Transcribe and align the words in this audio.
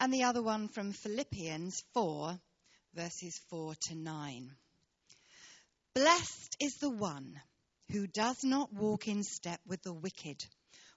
and 0.00 0.12
the 0.12 0.22
other 0.24 0.42
one 0.42 0.68
from 0.68 0.92
Philippians 0.92 1.82
4, 1.94 2.38
verses 2.94 3.40
4 3.50 3.74
to 3.88 3.94
9. 3.96 4.50
Blessed 5.94 6.56
is 6.60 6.76
the 6.76 6.90
one 6.90 7.40
who 7.90 8.06
does 8.06 8.44
not 8.44 8.72
walk 8.72 9.08
in 9.08 9.24
step 9.24 9.60
with 9.66 9.82
the 9.82 9.92
wicked, 9.92 10.44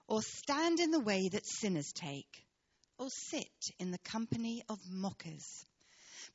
or 0.06 0.22
stand 0.22 0.78
in 0.78 0.92
the 0.92 1.00
way 1.00 1.28
that 1.28 1.46
sinners 1.46 1.92
take, 1.92 2.44
or 2.98 3.08
sit 3.10 3.70
in 3.80 3.90
the 3.90 3.98
company 3.98 4.62
of 4.68 4.78
mockers, 4.88 5.66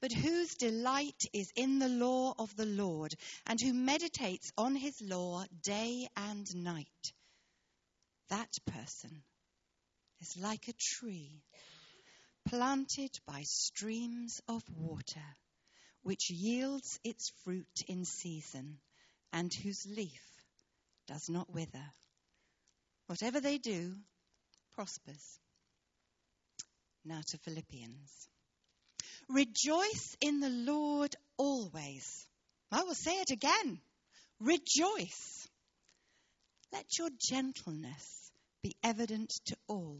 but 0.01 0.11
whose 0.11 0.55
delight 0.55 1.23
is 1.33 1.49
in 1.55 1.79
the 1.79 1.87
law 1.87 2.33
of 2.37 2.53
the 2.57 2.65
Lord, 2.65 3.15
and 3.45 3.61
who 3.61 3.73
meditates 3.73 4.51
on 4.57 4.75
his 4.75 4.99
law 5.01 5.45
day 5.63 6.09
and 6.17 6.45
night. 6.55 7.13
That 8.29 8.53
person 8.65 9.23
is 10.19 10.35
like 10.35 10.67
a 10.67 10.73
tree 10.73 11.43
planted 12.47 13.19
by 13.27 13.41
streams 13.43 14.41
of 14.47 14.63
water 14.75 15.23
which 16.07 16.29
yields 16.29 17.01
its 17.03 17.33
fruit 17.43 17.83
in 17.89 18.05
season, 18.05 18.79
and 19.33 19.53
whose 19.53 19.85
leaf 19.85 20.23
does 21.05 21.27
not 21.27 21.53
wither. 21.53 21.91
Whatever 23.07 23.41
they 23.41 23.57
do 23.57 23.93
prospers. 24.73 25.39
Now 27.03 27.19
to 27.27 27.37
Philippians. 27.39 28.29
Rejoice 29.27 30.15
in 30.21 30.39
the 30.39 30.49
Lord 30.49 31.13
always. 31.35 32.25
I 32.71 32.83
will 32.83 32.95
say 32.95 33.19
it 33.19 33.31
again. 33.31 33.81
Rejoice. 34.39 35.49
Let 36.71 36.85
your 36.97 37.09
gentleness 37.19 38.31
be 38.63 38.77
evident 38.81 39.33
to 39.47 39.57
all. 39.67 39.99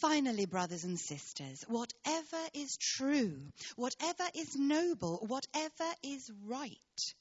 Finally, 0.00 0.46
brothers 0.46 0.84
and 0.84 0.98
sisters, 0.98 1.64
whatever 1.68 2.48
is 2.54 2.76
true, 2.76 3.40
whatever 3.76 4.24
is 4.34 4.56
noble, 4.56 5.18
whatever 5.26 5.94
is 6.02 6.30
right, 6.44 7.14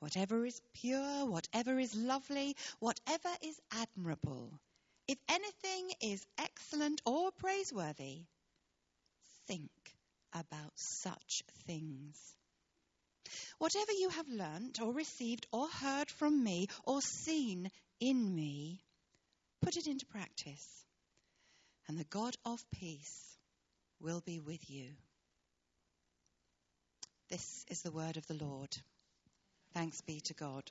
whatever 0.00 0.44
is 0.44 0.60
pure, 0.74 1.26
whatever 1.26 1.78
is 1.78 1.94
lovely, 1.94 2.56
whatever 2.78 3.28
is 3.42 3.60
admirable, 3.70 4.60
if 5.06 5.18
anything 5.28 5.90
is 6.00 6.26
excellent 6.38 7.00
or 7.04 7.30
praiseworthy, 7.32 8.22
think 9.46 9.70
about 10.32 10.72
such 10.76 11.42
things. 11.66 12.16
Whatever 13.58 13.92
you 13.92 14.08
have 14.10 14.28
learnt 14.28 14.80
or 14.80 14.92
received 14.92 15.46
or 15.52 15.68
heard 15.68 16.10
from 16.10 16.42
me 16.42 16.68
or 16.84 17.02
seen 17.02 17.70
in 18.00 18.34
me, 18.34 18.80
put 19.62 19.76
it 19.76 19.86
into 19.86 20.06
practice, 20.06 20.84
and 21.90 21.98
the 21.98 22.04
God 22.04 22.36
of 22.44 22.64
peace 22.70 23.36
will 24.00 24.22
be 24.24 24.38
with 24.38 24.70
you. 24.70 24.84
This 27.28 27.64
is 27.68 27.82
the 27.82 27.90
word 27.90 28.16
of 28.16 28.24
the 28.28 28.34
Lord. 28.34 28.68
Thanks 29.74 30.00
be 30.00 30.20
to 30.26 30.34
God. 30.34 30.62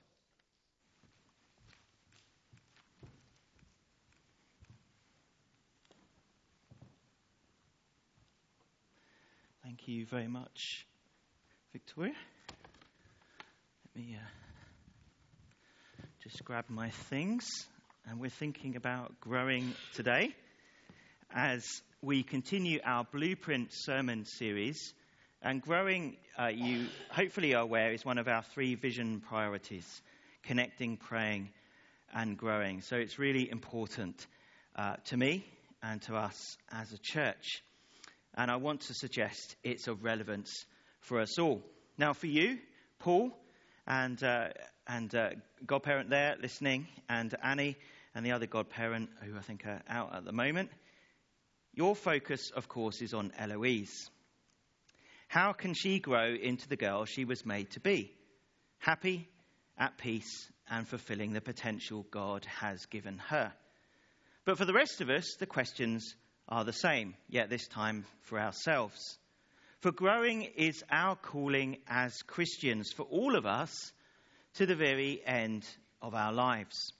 Thank 9.61 9.89
you 9.89 10.05
very 10.05 10.29
much, 10.29 10.87
Victoria. 11.73 12.13
Let 13.93 14.05
me 14.05 14.17
uh, 14.17 16.05
just 16.23 16.45
grab 16.45 16.63
my 16.69 16.91
things. 17.09 17.45
And 18.07 18.21
we're 18.21 18.29
thinking 18.29 18.77
about 18.77 19.19
growing 19.19 19.73
today 19.93 20.33
as 21.33 21.81
we 22.01 22.23
continue 22.23 22.79
our 22.83 23.03
Blueprint 23.03 23.69
sermon 23.71 24.25
series 24.25 24.93
and 25.41 25.61
growing, 25.61 26.17
uh, 26.37 26.47
you 26.47 26.87
hopefully 27.11 27.53
are 27.53 27.61
aware, 27.61 27.91
is 27.93 28.03
one 28.03 28.17
of 28.17 28.27
our 28.27 28.41
three 28.41 28.75
vision 28.75 29.21
priorities 29.21 30.01
connecting, 30.43 30.97
praying, 30.97 31.49
and 32.13 32.37
growing. 32.37 32.81
So 32.81 32.95
it's 32.95 33.19
really 33.19 33.49
important 33.49 34.25
uh, 34.75 34.95
to 35.05 35.17
me 35.17 35.45
and 35.83 36.01
to 36.03 36.15
us 36.15 36.57
as 36.71 36.91
a 36.91 36.97
church. 36.97 37.61
And 38.35 38.49
I 38.49 38.55
want 38.55 38.81
to 38.81 38.93
suggest 38.93 39.55
it's 39.63 39.87
of 39.87 40.03
relevance 40.03 40.65
for 41.01 41.19
us 41.19 41.37
all. 41.37 41.61
Now, 41.97 42.13
for 42.13 42.27
you, 42.27 42.57
Paul 42.97 43.31
and, 43.85 44.21
uh, 44.23 44.47
and 44.87 45.13
uh, 45.13 45.29
godparent 45.65 46.09
there 46.09 46.37
listening, 46.41 46.87
and 47.07 47.35
Annie 47.43 47.77
and 48.15 48.25
the 48.25 48.31
other 48.31 48.47
godparent 48.47 49.09
who 49.21 49.37
I 49.37 49.41
think 49.41 49.65
are 49.65 49.81
out 49.87 50.15
at 50.15 50.25
the 50.25 50.31
moment, 50.31 50.71
your 51.79 51.95
focus, 51.95 52.51
of 52.53 52.67
course, 52.67 53.01
is 53.01 53.13
on 53.13 53.31
Eloise. 53.37 54.09
How 55.29 55.53
can 55.53 55.73
she 55.73 55.99
grow 55.99 56.33
into 56.33 56.67
the 56.67 56.75
girl 56.75 57.05
she 57.05 57.23
was 57.23 57.45
made 57.45 57.69
to 57.71 57.79
be? 57.79 58.11
Happy, 58.79 59.29
at 59.77 59.97
peace, 59.97 60.51
and 60.69 60.85
fulfilling 60.85 61.31
the 61.31 61.39
potential 61.39 62.05
God 62.11 62.43
has 62.59 62.85
given 62.87 63.17
her. 63.29 63.53
But 64.43 64.57
for 64.57 64.65
the 64.65 64.73
rest 64.73 64.99
of 64.99 65.09
us, 65.09 65.37
the 65.39 65.45
questions 65.45 66.15
are 66.49 66.65
the 66.65 66.73
same, 66.73 67.15
yet 67.29 67.49
this 67.49 67.65
time 67.69 68.03
for 68.23 68.37
ourselves. 68.37 69.17
For 69.79 69.93
growing 69.93 70.41
is 70.57 70.83
our 70.91 71.15
calling 71.15 71.77
as 71.87 72.23
Christians, 72.23 72.91
for 72.91 73.03
all 73.03 73.37
of 73.37 73.45
us, 73.45 73.93
to 74.55 74.65
the 74.65 74.75
very 74.75 75.21
end 75.25 75.65
of 76.01 76.13
our 76.13 76.33
lives. 76.33 76.91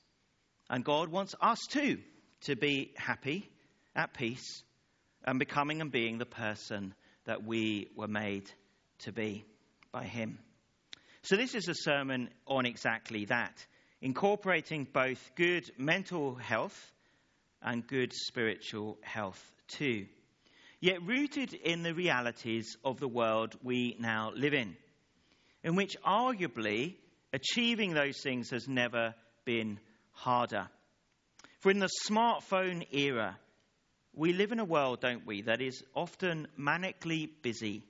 And 0.70 0.86
God 0.86 1.10
wants 1.10 1.36
us 1.42 1.60
too 1.70 1.98
to 2.44 2.56
be 2.56 2.94
happy, 2.96 3.50
at 3.94 4.14
peace, 4.14 4.64
and 5.30 5.38
becoming 5.38 5.80
and 5.80 5.92
being 5.92 6.18
the 6.18 6.26
person 6.26 6.92
that 7.26 7.44
we 7.44 7.88
were 7.96 8.08
made 8.08 8.50
to 8.98 9.12
be 9.12 9.46
by 9.92 10.04
Him. 10.04 10.40
So, 11.22 11.36
this 11.36 11.54
is 11.54 11.68
a 11.68 11.76
sermon 11.76 12.30
on 12.48 12.66
exactly 12.66 13.26
that, 13.26 13.64
incorporating 14.02 14.88
both 14.92 15.20
good 15.36 15.70
mental 15.78 16.34
health 16.34 16.92
and 17.62 17.86
good 17.86 18.12
spiritual 18.12 18.98
health 19.02 19.40
too, 19.68 20.08
yet 20.82 21.04
rooted 21.04 21.54
in 21.54 21.84
the 21.84 21.94
realities 21.94 22.76
of 22.84 23.00
the 23.00 23.08
world 23.08 23.56
we 23.62 23.98
now 24.00 24.32
live 24.36 24.56
in, 24.56 24.76
in 25.64 25.76
which 25.76 25.96
arguably 26.04 26.96
achieving 27.34 27.94
those 27.94 28.20
things 28.24 28.50
has 28.50 28.68
never 28.68 29.14
been 29.46 29.80
harder. 30.10 30.70
For 31.60 31.70
in 31.70 31.78
the 31.78 31.90
smartphone 32.10 32.88
era, 32.92 33.38
we 34.20 34.34
live 34.34 34.52
in 34.52 34.60
a 34.60 34.66
world, 34.66 35.00
don't 35.00 35.26
we, 35.26 35.44
that 35.44 35.62
is 35.62 35.82
often 35.96 36.46
manically 36.60 37.30
busy, 37.42 37.82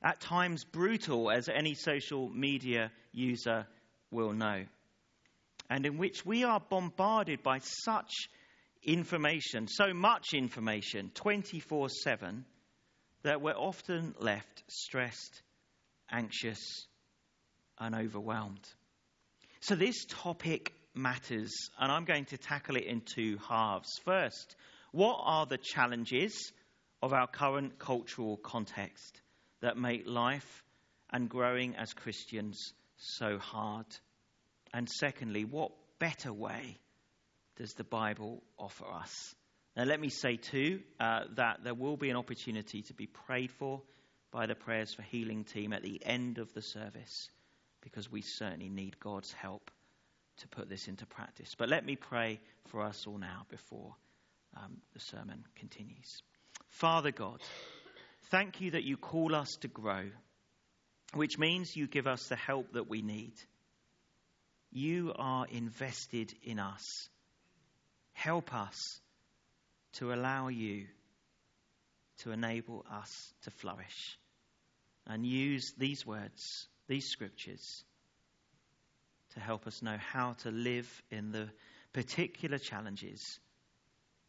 at 0.00 0.20
times 0.20 0.62
brutal, 0.62 1.28
as 1.28 1.48
any 1.48 1.74
social 1.74 2.28
media 2.28 2.92
user 3.12 3.66
will 4.12 4.32
know, 4.32 4.64
and 5.68 5.84
in 5.84 5.98
which 5.98 6.24
we 6.24 6.44
are 6.44 6.60
bombarded 6.60 7.42
by 7.42 7.58
such 7.58 8.12
information, 8.84 9.66
so 9.66 9.92
much 9.92 10.34
information, 10.34 11.10
24 11.14 11.88
7, 11.88 12.44
that 13.24 13.42
we're 13.42 13.50
often 13.50 14.14
left 14.20 14.62
stressed, 14.68 15.42
anxious, 16.08 16.86
and 17.76 17.96
overwhelmed. 17.96 18.66
So, 19.58 19.74
this 19.74 20.04
topic 20.08 20.72
matters, 20.94 21.50
and 21.76 21.90
I'm 21.90 22.04
going 22.04 22.26
to 22.26 22.38
tackle 22.38 22.76
it 22.76 22.84
in 22.84 23.00
two 23.00 23.38
halves. 23.48 23.98
First, 24.04 24.54
what 24.92 25.20
are 25.22 25.46
the 25.46 25.58
challenges 25.58 26.52
of 27.02 27.12
our 27.12 27.26
current 27.26 27.78
cultural 27.78 28.36
context 28.36 29.20
that 29.60 29.76
make 29.76 30.06
life 30.06 30.64
and 31.10 31.28
growing 31.28 31.76
as 31.76 31.92
Christians 31.92 32.72
so 32.96 33.38
hard? 33.38 33.86
And 34.72 34.88
secondly, 34.88 35.44
what 35.44 35.72
better 35.98 36.32
way 36.32 36.78
does 37.56 37.72
the 37.74 37.84
Bible 37.84 38.42
offer 38.58 38.86
us? 38.86 39.34
Now, 39.76 39.84
let 39.84 40.00
me 40.00 40.08
say 40.08 40.36
too 40.36 40.80
uh, 40.98 41.24
that 41.36 41.62
there 41.62 41.74
will 41.74 41.96
be 41.96 42.10
an 42.10 42.16
opportunity 42.16 42.82
to 42.82 42.94
be 42.94 43.06
prayed 43.06 43.52
for 43.52 43.82
by 44.32 44.46
the 44.46 44.54
prayers 44.54 44.92
for 44.94 45.02
healing 45.02 45.44
team 45.44 45.72
at 45.72 45.82
the 45.82 46.00
end 46.04 46.38
of 46.38 46.52
the 46.54 46.62
service 46.62 47.28
because 47.80 48.10
we 48.10 48.22
certainly 48.22 48.68
need 48.68 48.98
God's 48.98 49.32
help 49.32 49.70
to 50.38 50.48
put 50.48 50.68
this 50.68 50.88
into 50.88 51.06
practice. 51.06 51.54
But 51.56 51.68
let 51.68 51.84
me 51.84 51.96
pray 51.96 52.40
for 52.66 52.82
us 52.82 53.06
all 53.06 53.18
now 53.18 53.46
before 53.48 53.94
um, 54.56 54.78
the 54.94 55.00
sermon 55.00 55.44
continues. 55.56 56.22
Father 56.68 57.10
God, 57.10 57.40
thank 58.30 58.60
you 58.60 58.72
that 58.72 58.84
you 58.84 58.96
call 58.96 59.34
us 59.34 59.56
to 59.60 59.68
grow. 59.68 60.04
which 61.14 61.38
means 61.38 61.76
you 61.76 61.86
give 61.86 62.06
us 62.06 62.28
the 62.28 62.36
help 62.36 62.72
that 62.72 62.88
we 62.88 63.02
need. 63.02 63.32
You 64.70 65.12
are 65.16 65.46
invested 65.50 66.32
in 66.44 66.58
us. 66.60 67.08
Help 68.12 68.54
us 68.54 69.00
to 69.94 70.12
allow 70.12 70.48
you 70.48 70.86
to 72.18 72.30
enable 72.30 72.84
us 72.92 73.32
to 73.42 73.50
flourish. 73.50 74.18
And 75.06 75.26
use 75.26 75.72
these 75.76 76.06
words, 76.06 76.68
these 76.86 77.06
scriptures, 77.06 77.82
to 79.34 79.40
help 79.40 79.66
us 79.66 79.82
know 79.82 79.96
how 80.12 80.34
to 80.42 80.50
live 80.50 81.02
in 81.10 81.32
the 81.32 81.48
particular 81.92 82.58
challenges 82.58 83.40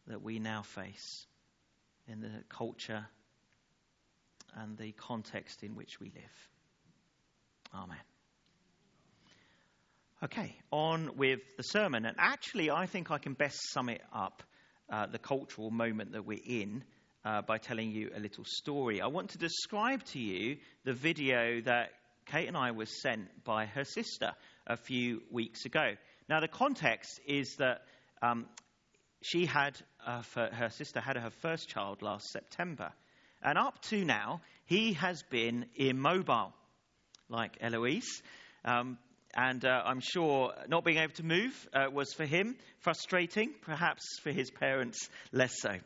that 0.06 0.22
we 0.22 0.38
now 0.38 0.62
face 0.62 1.26
in 2.08 2.20
the 2.20 2.30
culture 2.48 3.06
and 4.56 4.76
the 4.76 4.92
context 4.92 5.62
in 5.62 5.74
which 5.74 6.00
we 6.00 6.10
live. 6.14 6.48
Amen. 7.74 7.96
Okay, 10.22 10.54
on 10.70 11.16
with 11.16 11.40
the 11.56 11.64
sermon. 11.64 12.04
And 12.04 12.16
actually, 12.18 12.70
I 12.70 12.86
think 12.86 13.10
I 13.10 13.18
can 13.18 13.32
best 13.32 13.58
sum 13.72 13.88
it 13.88 14.02
up, 14.14 14.42
uh, 14.88 15.06
the 15.06 15.18
cultural 15.18 15.70
moment 15.70 16.12
that 16.12 16.24
we're 16.24 16.38
in, 16.44 16.84
uh, 17.24 17.42
by 17.42 17.58
telling 17.58 17.90
you 17.90 18.10
a 18.14 18.20
little 18.20 18.44
story. 18.44 19.00
I 19.00 19.06
want 19.06 19.30
to 19.30 19.38
describe 19.38 20.04
to 20.06 20.20
you 20.20 20.58
the 20.84 20.92
video 20.92 21.60
that 21.62 21.90
Kate 22.26 22.46
and 22.46 22.56
I 22.56 22.70
were 22.70 22.86
sent 22.86 23.44
by 23.44 23.66
her 23.66 23.84
sister 23.84 24.32
a 24.66 24.76
few 24.76 25.22
weeks 25.30 25.64
ago. 25.64 25.94
Now, 26.28 26.40
the 26.40 26.48
context 26.48 27.20
is 27.26 27.56
that 27.56 27.82
um, 28.22 28.46
she 29.22 29.46
had, 29.46 29.76
uh, 30.06 30.22
her 30.34 30.70
sister 30.70 31.00
had 31.00 31.16
her 31.16 31.30
first 31.40 31.68
child 31.68 32.02
last 32.02 32.28
September. 32.30 32.92
And 33.42 33.58
up 33.58 33.80
to 33.82 34.04
now, 34.04 34.40
he 34.66 34.92
has 34.94 35.22
been 35.30 35.66
immobile, 35.74 36.52
like 37.28 37.56
Eloise. 37.60 38.22
Um, 38.64 38.98
and 39.34 39.64
uh, 39.64 39.82
I'm 39.84 40.00
sure 40.00 40.52
not 40.68 40.84
being 40.84 40.98
able 40.98 41.14
to 41.14 41.24
move 41.24 41.68
uh, 41.72 41.86
was 41.92 42.12
for 42.12 42.24
him 42.24 42.56
frustrating, 42.80 43.54
perhaps 43.62 44.02
for 44.22 44.30
his 44.30 44.50
parents 44.50 45.08
less 45.32 45.54
so. 45.60 45.76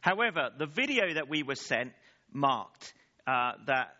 However, 0.00 0.50
the 0.56 0.66
video 0.66 1.14
that 1.14 1.28
we 1.28 1.42
were 1.42 1.56
sent 1.56 1.92
marked 2.32 2.94
uh, 3.26 3.52
that 3.66 3.94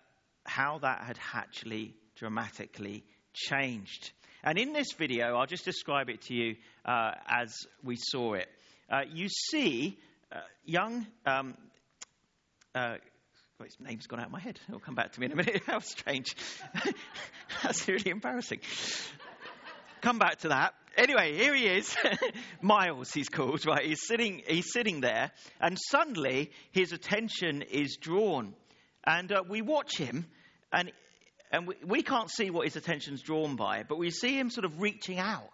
how 0.45 0.79
that 0.79 1.03
had 1.03 1.19
actually 1.35 1.95
dramatically 2.17 3.05
changed. 3.35 4.13
And 4.43 4.57
in 4.57 4.73
this 4.73 4.93
video, 4.97 5.37
I'll 5.37 5.47
just 5.47 5.65
describe 5.65 6.09
it 6.09 6.23
to 6.23 6.35
you 6.35 6.57
uh, 6.85 7.11
as 7.29 7.55
we 7.83 7.97
saw 7.97 8.35
it. 8.35 8.49
Uh, 8.91 9.03
you 9.13 9.29
see 9.29 9.99
uh, 10.33 10.39
young. 10.65 11.07
Um, 11.27 11.55
uh, 12.75 12.97
his 13.63 13.77
name's 13.81 14.07
gone 14.07 14.21
out 14.21 14.27
of 14.27 14.33
my 14.33 14.41
head. 14.41 14.59
It'll 14.69 14.81
come 14.81 14.95
back 14.95 15.13
to 15.13 15.21
me 15.21 15.27
in 15.27 15.33
a 15.33 15.37
minute. 15.37 15.63
How 15.67 15.81
strange. 15.81 16.35
That's 17.63 17.87
really 17.89 18.11
embarrassing. 18.11 18.61
come 20.01 20.19
back 20.19 20.39
to 20.41 20.49
that. 20.49 20.75
Anyway, 20.97 21.37
here 21.37 21.55
he 21.55 21.67
is. 21.67 21.95
Miles, 22.63 23.13
he's 23.13 23.29
called, 23.29 23.67
right? 23.67 23.85
He's 23.85 24.07
sitting, 24.07 24.43
he's 24.47 24.73
sitting 24.73 25.01
there, 25.01 25.33
and 25.61 25.77
suddenly 25.91 26.51
his 26.71 26.93
attention 26.93 27.63
is 27.63 27.97
drawn. 28.01 28.55
And 29.05 29.31
uh, 29.31 29.43
we 29.49 29.63
watch 29.63 29.97
him, 29.97 30.27
and 30.73 30.93
and 31.51 31.67
we, 31.67 31.75
we, 31.85 32.03
can't 32.03 32.31
see 32.31 32.51
what 32.51 32.67
his 32.67 32.77
attention's 32.77 33.23
drawn 33.23 33.57
by, 33.57 33.83
but 33.83 33.97
we 33.97 34.11
see 34.11 34.39
him 34.39 34.51
sort 34.51 34.67
of 34.67 34.83
reaching 34.83 35.19
out. 35.19 35.49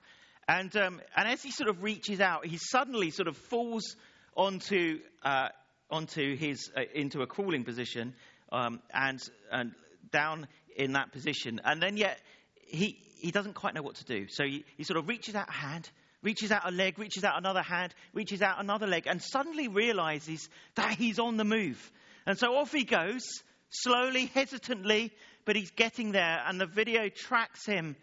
And, 0.48 0.74
um, 0.76 1.00
and 1.16 1.28
as 1.28 1.42
he 1.42 1.50
sort 1.50 1.68
of 1.70 1.82
reaches 1.82 2.20
out, 2.20 2.46
he 2.46 2.58
suddenly 2.58 3.10
sort 3.10 3.28
of 3.28 3.36
falls 3.36 3.96
onto, 4.36 5.00
uh, 5.22 5.48
onto 5.90 6.36
his, 6.36 6.70
uh, 6.76 6.82
into 6.94 7.22
a 7.22 7.26
crawling 7.26 7.64
position 7.64 8.14
um, 8.52 8.80
and, 8.92 9.20
and 9.50 9.72
down 10.10 10.46
in 10.76 10.92
that 10.92 11.12
position. 11.12 11.60
And 11.64 11.82
then 11.82 11.96
yet 11.96 12.20
he, 12.66 12.98
he 13.20 13.30
doesn't 13.30 13.54
quite 13.54 13.74
know 13.74 13.82
what 13.82 13.96
to 13.96 14.04
do. 14.04 14.26
So 14.28 14.44
he, 14.44 14.64
he 14.76 14.84
sort 14.84 14.98
of 14.98 15.08
reaches 15.08 15.34
out 15.34 15.48
a 15.48 15.52
hand, 15.52 15.88
reaches 16.22 16.50
out 16.50 16.68
a 16.68 16.70
leg, 16.70 16.98
reaches 16.98 17.24
out 17.24 17.38
another 17.38 17.62
hand, 17.62 17.94
reaches 18.12 18.42
out 18.42 18.60
another 18.60 18.86
leg, 18.86 19.06
and 19.06 19.22
suddenly 19.22 19.68
realizes 19.68 20.48
that 20.74 20.92
he's 20.92 21.18
on 21.18 21.36
the 21.36 21.44
move. 21.44 21.90
And 22.26 22.38
so 22.38 22.56
off 22.56 22.72
he 22.72 22.84
goes, 22.84 23.22
slowly, 23.70 24.26
hesitantly, 24.26 25.12
but 25.44 25.56
he's 25.56 25.70
getting 25.70 26.12
there, 26.12 26.42
and 26.46 26.60
the 26.60 26.66
video 26.66 27.08
tracks 27.08 27.66
him 27.66 27.96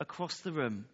across 0.00 0.40
the 0.40 0.52
room. 0.52 0.86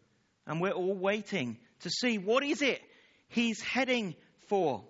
And 0.50 0.60
we're 0.60 0.72
all 0.72 0.96
waiting 0.96 1.56
to 1.82 1.90
see 1.90 2.18
what 2.18 2.42
is 2.42 2.60
it 2.60 2.82
he's 3.28 3.62
heading 3.62 4.16
for. 4.48 4.82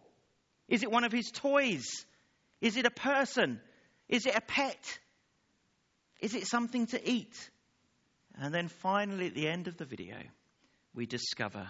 Is 0.69 0.83
it 0.83 0.91
one 0.91 1.05
of 1.05 1.13
his 1.13 1.31
toys? 1.31 1.87
Is 2.63 2.79
it 2.79 2.87
a 2.87 2.91
person? 2.91 3.61
Is 4.09 4.25
it 4.25 4.35
a 4.35 4.41
pet? 4.41 4.99
Is 6.21 6.35
it 6.35 6.47
something 6.47 6.87
to 6.87 7.11
eat? 7.11 7.37
And 8.41 8.55
then 8.55 8.69
finally, 8.69 9.27
at 9.27 9.35
the 9.35 9.49
end 9.49 9.69
of 9.69 9.77
the 9.77 9.85
video, 9.85 10.17
we 10.95 11.05
discover 11.05 11.69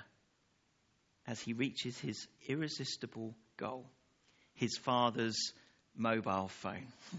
as 1.27 1.41
he 1.41 1.53
reaches 1.53 1.99
his 1.99 2.29
irresistible 2.47 3.35
goal 3.57 3.91
his 4.55 4.77
father's 4.77 5.53
mobile 5.97 6.47
phone. 6.47 6.87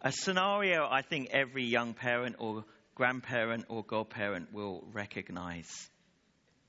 A 0.00 0.12
scenario 0.12 0.88
I 0.90 1.02
think 1.02 1.28
every 1.30 1.64
young 1.64 1.92
parent 1.92 2.36
or 2.38 2.64
grandparent 3.00 3.64
or 3.70 3.82
godparent 3.82 4.52
will 4.52 4.84
recognize. 4.92 5.88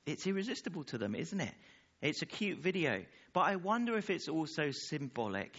It's 0.06 0.26
irresistible 0.26 0.86
to 0.86 0.98
them, 0.98 1.14
isn't 1.14 1.42
it? 1.42 1.54
It's 2.02 2.22
a 2.22 2.26
cute 2.26 2.60
video. 2.60 3.04
But 3.34 3.42
I 3.42 3.58
wonder 3.58 3.98
if 3.98 4.10
it's 4.10 4.30
also 4.30 4.72
symbolic 4.72 5.54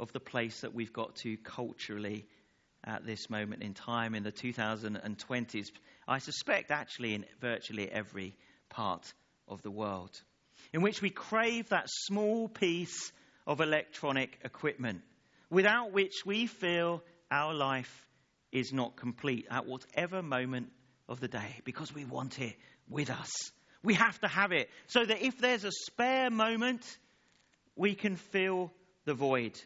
of 0.00 0.12
the 0.12 0.18
place 0.18 0.62
that 0.62 0.74
we've 0.74 0.92
got 0.92 1.14
to 1.18 1.36
culturally 1.36 2.26
at 2.82 3.06
this 3.06 3.30
moment 3.30 3.62
in 3.62 3.72
time 3.72 4.16
in 4.16 4.24
the 4.24 4.32
2020s. 4.32 5.70
I 6.08 6.18
suspect 6.18 6.72
actually 6.72 7.14
in 7.14 7.24
virtually 7.40 7.88
every 7.88 8.34
part 8.68 9.12
of 9.46 9.62
the 9.62 9.70
world, 9.70 10.20
in 10.72 10.82
which 10.82 11.00
we 11.00 11.10
crave 11.10 11.68
that 11.68 11.86
small 11.88 12.48
piece 12.48 13.12
of 13.46 13.60
electronic 13.60 14.40
equipment 14.42 15.02
without 15.50 15.92
which 15.92 16.26
we 16.26 16.48
feel 16.48 17.04
our 17.30 17.54
life 17.54 18.05
is 18.52 18.72
not 18.72 18.96
complete 18.96 19.46
at 19.50 19.66
whatever 19.66 20.22
moment 20.22 20.70
of 21.08 21.20
the 21.20 21.28
day 21.28 21.60
because 21.64 21.94
we 21.94 22.04
want 22.04 22.38
it 22.40 22.56
with 22.88 23.10
us. 23.10 23.30
We 23.82 23.94
have 23.94 24.18
to 24.20 24.28
have 24.28 24.52
it 24.52 24.68
so 24.86 25.04
that 25.04 25.22
if 25.22 25.38
there's 25.38 25.64
a 25.64 25.72
spare 25.72 26.30
moment, 26.30 26.84
we 27.76 27.94
can 27.94 28.16
fill 28.16 28.72
the 29.04 29.14
void. 29.14 29.60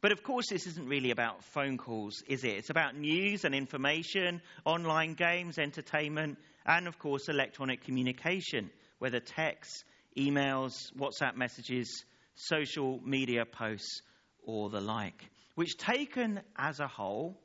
But 0.00 0.12
of 0.12 0.22
course, 0.22 0.46
this 0.50 0.66
isn't 0.66 0.88
really 0.88 1.10
about 1.10 1.44
phone 1.44 1.78
calls, 1.78 2.22
is 2.26 2.44
it? 2.44 2.54
It's 2.54 2.70
about 2.70 2.96
news 2.96 3.44
and 3.44 3.54
information, 3.54 4.42
online 4.64 5.14
games, 5.14 5.58
entertainment, 5.58 6.38
and 6.66 6.86
of 6.86 6.98
course, 6.98 7.28
electronic 7.28 7.84
communication, 7.84 8.70
whether 8.98 9.20
texts, 9.20 9.84
emails, 10.18 10.72
WhatsApp 10.98 11.36
messages, 11.36 12.04
social 12.34 13.00
media 13.04 13.46
posts, 13.46 14.02
or 14.42 14.68
the 14.68 14.80
like 14.80 15.30
which 15.54 15.76
taken 15.76 16.40
as 16.56 16.80
a 16.80 16.88
whole, 16.88 17.40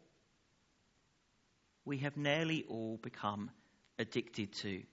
we 1.89 1.97
have 1.97 2.15
nearly 2.15 2.63
all 2.69 2.99
become 3.01 3.49
addicted 3.97 4.53
to, 4.53 4.83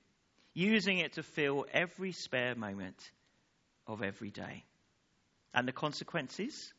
using 0.55 0.99
it 0.99 1.13
to 1.13 1.23
fill 1.23 1.67
every 1.71 2.11
spare 2.11 2.55
moment 2.55 3.11
of 3.87 4.03
every 4.03 4.31
day. 4.31 4.65
And 5.53 5.69
the 5.69 5.73
consequences? 5.73 6.73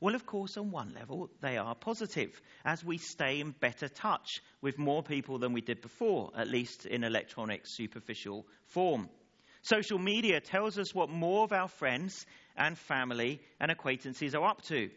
Well, 0.00 0.14
of 0.14 0.24
course, 0.24 0.56
on 0.56 0.70
one 0.70 0.94
level, 0.94 1.30
they 1.40 1.56
are 1.56 1.74
positive, 1.74 2.40
as 2.64 2.84
we 2.84 2.98
stay 2.98 3.40
in 3.40 3.50
better 3.50 3.88
touch 3.88 4.40
with 4.62 4.78
more 4.78 5.02
people 5.02 5.40
than 5.40 5.52
we 5.52 5.62
did 5.62 5.80
before, 5.80 6.30
at 6.36 6.46
least 6.46 6.86
in 6.86 7.02
electronic 7.02 7.66
superficial 7.66 8.46
form. 8.66 9.08
Social 9.62 9.98
media 9.98 10.40
tells 10.40 10.78
us 10.78 10.94
what 10.94 11.10
more 11.10 11.42
of 11.42 11.52
our 11.52 11.68
friends 11.68 12.24
and 12.56 12.78
family 12.78 13.40
and 13.58 13.72
acquaintances 13.72 14.36
are 14.36 14.48
up 14.48 14.62
to 14.66 14.90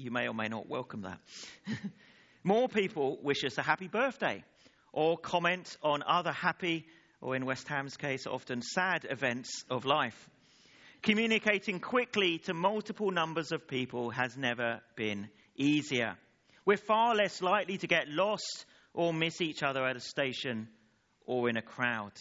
you 0.00 0.10
may 0.10 0.28
or 0.28 0.34
may 0.34 0.48
not 0.48 0.68
welcome 0.68 1.02
that. 1.02 1.20
More 2.42 2.68
people 2.68 3.18
wish 3.22 3.44
us 3.44 3.58
a 3.58 3.62
happy 3.62 3.88
birthday 3.88 4.42
or 4.92 5.18
comment 5.18 5.76
on 5.82 6.02
other 6.06 6.32
happy, 6.32 6.86
or 7.20 7.36
in 7.36 7.44
West 7.44 7.68
Ham's 7.68 7.96
case, 7.96 8.26
often 8.26 8.62
sad 8.62 9.06
events 9.08 9.64
of 9.70 9.84
life. 9.84 10.28
Communicating 11.02 11.80
quickly 11.80 12.38
to 12.38 12.54
multiple 12.54 13.10
numbers 13.10 13.52
of 13.52 13.68
people 13.68 14.10
has 14.10 14.36
never 14.36 14.80
been 14.96 15.28
easier. 15.56 16.16
We're 16.64 16.76
far 16.76 17.14
less 17.14 17.40
likely 17.40 17.78
to 17.78 17.86
get 17.86 18.08
lost 18.08 18.66
or 18.92 19.12
miss 19.12 19.40
each 19.40 19.62
other 19.62 19.84
at 19.86 19.96
a 19.96 20.00
station 20.00 20.68
or 21.26 21.48
in 21.48 21.56
a 21.56 21.62
crowd. 21.62 22.12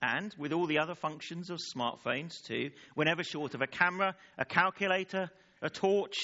And 0.00 0.34
with 0.38 0.52
all 0.52 0.66
the 0.66 0.78
other 0.78 0.94
functions 0.94 1.50
of 1.50 1.58
smartphones, 1.58 2.40
too, 2.46 2.70
we're 2.94 3.04
never 3.04 3.24
short 3.24 3.54
of 3.54 3.62
a 3.62 3.66
camera, 3.66 4.14
a 4.38 4.44
calculator, 4.44 5.30
a 5.60 5.68
torch, 5.68 6.16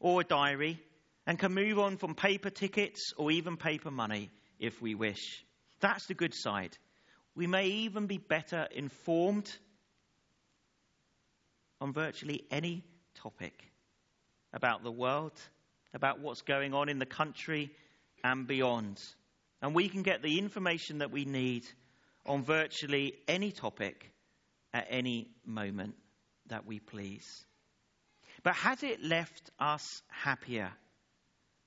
or 0.00 0.22
a 0.22 0.24
diary, 0.24 0.80
and 1.28 1.38
can 1.38 1.52
move 1.52 1.78
on 1.78 1.98
from 1.98 2.14
paper 2.14 2.48
tickets 2.48 3.12
or 3.18 3.30
even 3.30 3.58
paper 3.58 3.90
money 3.90 4.30
if 4.58 4.80
we 4.80 4.94
wish. 4.94 5.44
That's 5.78 6.06
the 6.06 6.14
good 6.14 6.34
side. 6.34 6.76
We 7.36 7.46
may 7.46 7.66
even 7.66 8.06
be 8.06 8.16
better 8.16 8.66
informed 8.74 9.48
on 11.82 11.92
virtually 11.92 12.44
any 12.50 12.82
topic 13.14 13.62
about 14.54 14.82
the 14.82 14.90
world 14.90 15.38
about 15.94 16.20
what's 16.20 16.42
going 16.42 16.72
on 16.72 16.88
in 16.88 16.98
the 16.98 17.06
country 17.06 17.70
and 18.24 18.46
beyond. 18.46 18.98
And 19.60 19.74
we 19.74 19.88
can 19.88 20.02
get 20.02 20.22
the 20.22 20.38
information 20.38 20.98
that 20.98 21.10
we 21.10 21.26
need 21.26 21.64
on 22.24 22.42
virtually 22.42 23.14
any 23.26 23.52
topic 23.52 24.12
at 24.72 24.86
any 24.90 25.28
moment 25.44 25.94
that 26.46 26.66
we 26.66 26.80
please. 26.80 27.44
But 28.42 28.54
has 28.54 28.82
it 28.82 29.02
left 29.02 29.50
us 29.58 30.02
happier, 30.08 30.70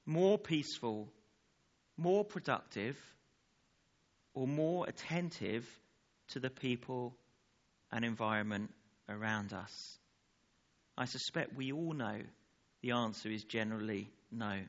more 0.05 0.37
peaceful, 0.37 1.11
more 1.97 2.23
productive, 2.23 2.97
or 4.33 4.47
more 4.47 4.87
attentive 4.87 5.67
to 6.29 6.39
the 6.39 6.49
people 6.49 7.15
and 7.91 8.05
environment 8.05 8.71
around 9.09 9.53
us? 9.53 9.97
I 10.97 11.05
suspect 11.05 11.55
we 11.55 11.71
all 11.71 11.93
know 11.93 12.19
the 12.81 12.91
answer 12.91 13.29
is 13.29 13.43
generally 13.43 14.09
no. 14.31 14.59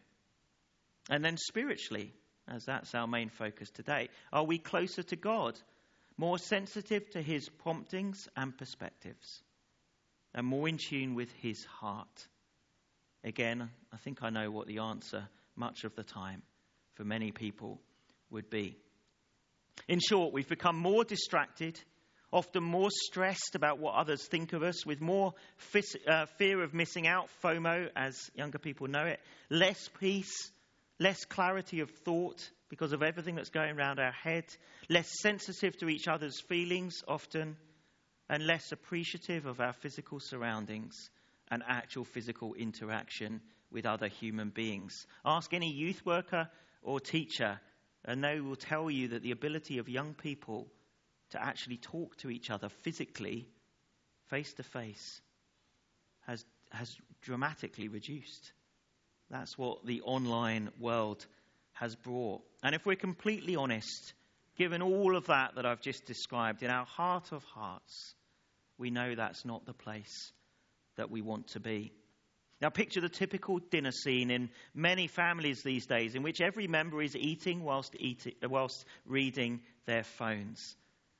And 1.11 1.25
then 1.25 1.37
spiritually, 1.37 2.13
as 2.49 2.65
that's 2.65 2.95
our 2.95 3.07
main 3.07 3.31
focus 3.31 3.71
today, 3.71 4.09
are 4.33 4.45
we 4.45 4.59
closer 4.59 5.03
to 5.03 5.17
God, 5.17 5.59
more 6.17 6.39
sensitive 6.39 7.11
to 7.11 7.23
His 7.23 7.49
promptings 7.49 8.29
and 8.37 8.57
perspectives, 8.57 9.43
and 10.35 10.47
more 10.47 10.69
in 10.69 10.79
tune 10.79 11.15
with 11.15 11.33
His 11.33 11.65
heart? 11.65 12.29
Again, 13.25 13.71
I 13.93 13.97
think 13.99 14.23
I 14.23 14.31
know 14.31 14.51
what 14.51 14.67
the 14.67 14.79
answer 14.79 15.29
much 15.55 15.85
of 15.85 15.95
the 15.95 16.03
time 16.03 16.43
for 16.95 17.05
many 17.05 17.31
people 17.31 17.81
would 18.31 18.51
be. 18.51 18.77
In 19.89 20.01
short, 20.01 20.33
we've 20.33 20.49
become 20.49 20.77
more 20.77 21.05
distracted, 21.05 21.79
often 22.33 22.65
more 22.65 22.91
stressed 22.91 23.55
about 23.55 23.79
what 23.79 23.95
others 23.95 24.27
think 24.27 24.53
of 24.53 24.63
us, 24.63 24.85
with 24.85 25.01
more 25.01 25.35
fis- 25.57 25.97
uh, 26.07 26.27
fear 26.37 26.63
of 26.63 26.75
missing 26.75 27.07
out, 27.07 27.29
FOMO, 27.45 27.91
as 27.95 28.31
younger 28.35 28.59
people 28.59 28.89
know 28.89 29.05
it, 29.05 29.21
less 29.51 29.89
peace, 30.01 30.51
less 30.99 31.25
clarity 31.25 31.81
of 31.81 31.91
thought 31.91 32.51
because 32.69 32.93
of 32.93 33.03
everything 33.03 33.35
that's 33.35 33.51
going 33.51 33.77
around 33.77 34.01
our 34.01 34.13
head, 34.13 34.45
less 34.89 35.09
sensitive 35.21 35.77
to 35.79 35.89
each 35.89 36.09
other's 36.09 36.41
feelings 36.41 37.03
often, 37.07 37.57
and 38.29 38.47
less 38.47 38.73
appreciative 38.73 39.47
of 39.47 39.61
our 39.61 39.75
physical 39.75 40.19
surroundings 40.19 41.11
and 41.53 41.63
actual 41.69 42.05
physical 42.05 42.55
interaction 42.55 43.43
with 43.71 43.85
other 43.85 44.09
human 44.09 44.49
beings. 44.49 45.07
Ask 45.23 45.53
any 45.53 45.71
youth 45.71 46.05
worker 46.07 46.49
or 46.83 46.99
teacher, 46.99 47.61
and 48.07 48.25
they 48.25 48.41
will 48.41 48.57
tell 48.57 48.91
you 48.91 49.09
that 49.09 49.23
the 49.23 49.33
ability 49.33 49.77
of 49.77 49.87
young 49.87 50.15
people 50.15 50.67
to 51.31 51.43
actually 51.43 51.77
talk 51.77 52.17
to 52.17 52.31
each 52.31 52.49
other 52.49 52.71
physically, 52.71 53.47
face 54.29 54.55
to 54.55 54.63
face, 54.63 55.21
has, 56.27 56.43
has 56.71 56.97
dramatically 57.21 57.89
reduced. 57.89 58.53
That's 59.29 59.59
what 59.59 59.85
the 59.85 60.01
online 60.01 60.71
world 60.81 61.27
has 61.75 61.95
brought. 61.97 62.41
And 62.63 62.75
if 62.75 62.87
we're 62.87 62.97
completely 62.97 63.57
honest, 63.57 64.15
given 64.57 64.81
all 64.81 65.17
of 65.17 65.27
that 65.27 65.57
that 65.57 65.67
I've 65.67 65.83
just 65.83 66.07
described, 66.07 66.63
in 66.63 66.71
our 66.71 66.87
heart 66.87 67.31
of 67.31 67.45
hearts, 67.45 68.15
we 68.79 68.91
know 68.91 69.15
that's 69.15 69.45
not 69.45 69.67
the 69.67 69.75
place 69.75 70.33
that 70.97 71.11
we 71.11 71.23
want 71.23 71.49
to 71.49 71.61
be. 71.61 71.93
Now, 72.61 72.69
picture 72.69 73.01
the 73.01 73.09
typical 73.09 73.59
dinner 73.59 73.91
scene 73.91 74.31
in 74.31 74.49
many 74.73 75.09
families 75.09 75.63
these 75.63 75.87
days 75.87 76.15
in 76.15 76.23
which 76.23 76.41
every 76.41 76.69
member 76.69 77.03
is 77.03 77.17
eating 77.17 77.65
whilst, 77.65 77.97
eating, 77.99 78.35
whilst 78.43 78.85
reading 79.05 79.63
their 79.85 80.05
phones. 80.05 80.77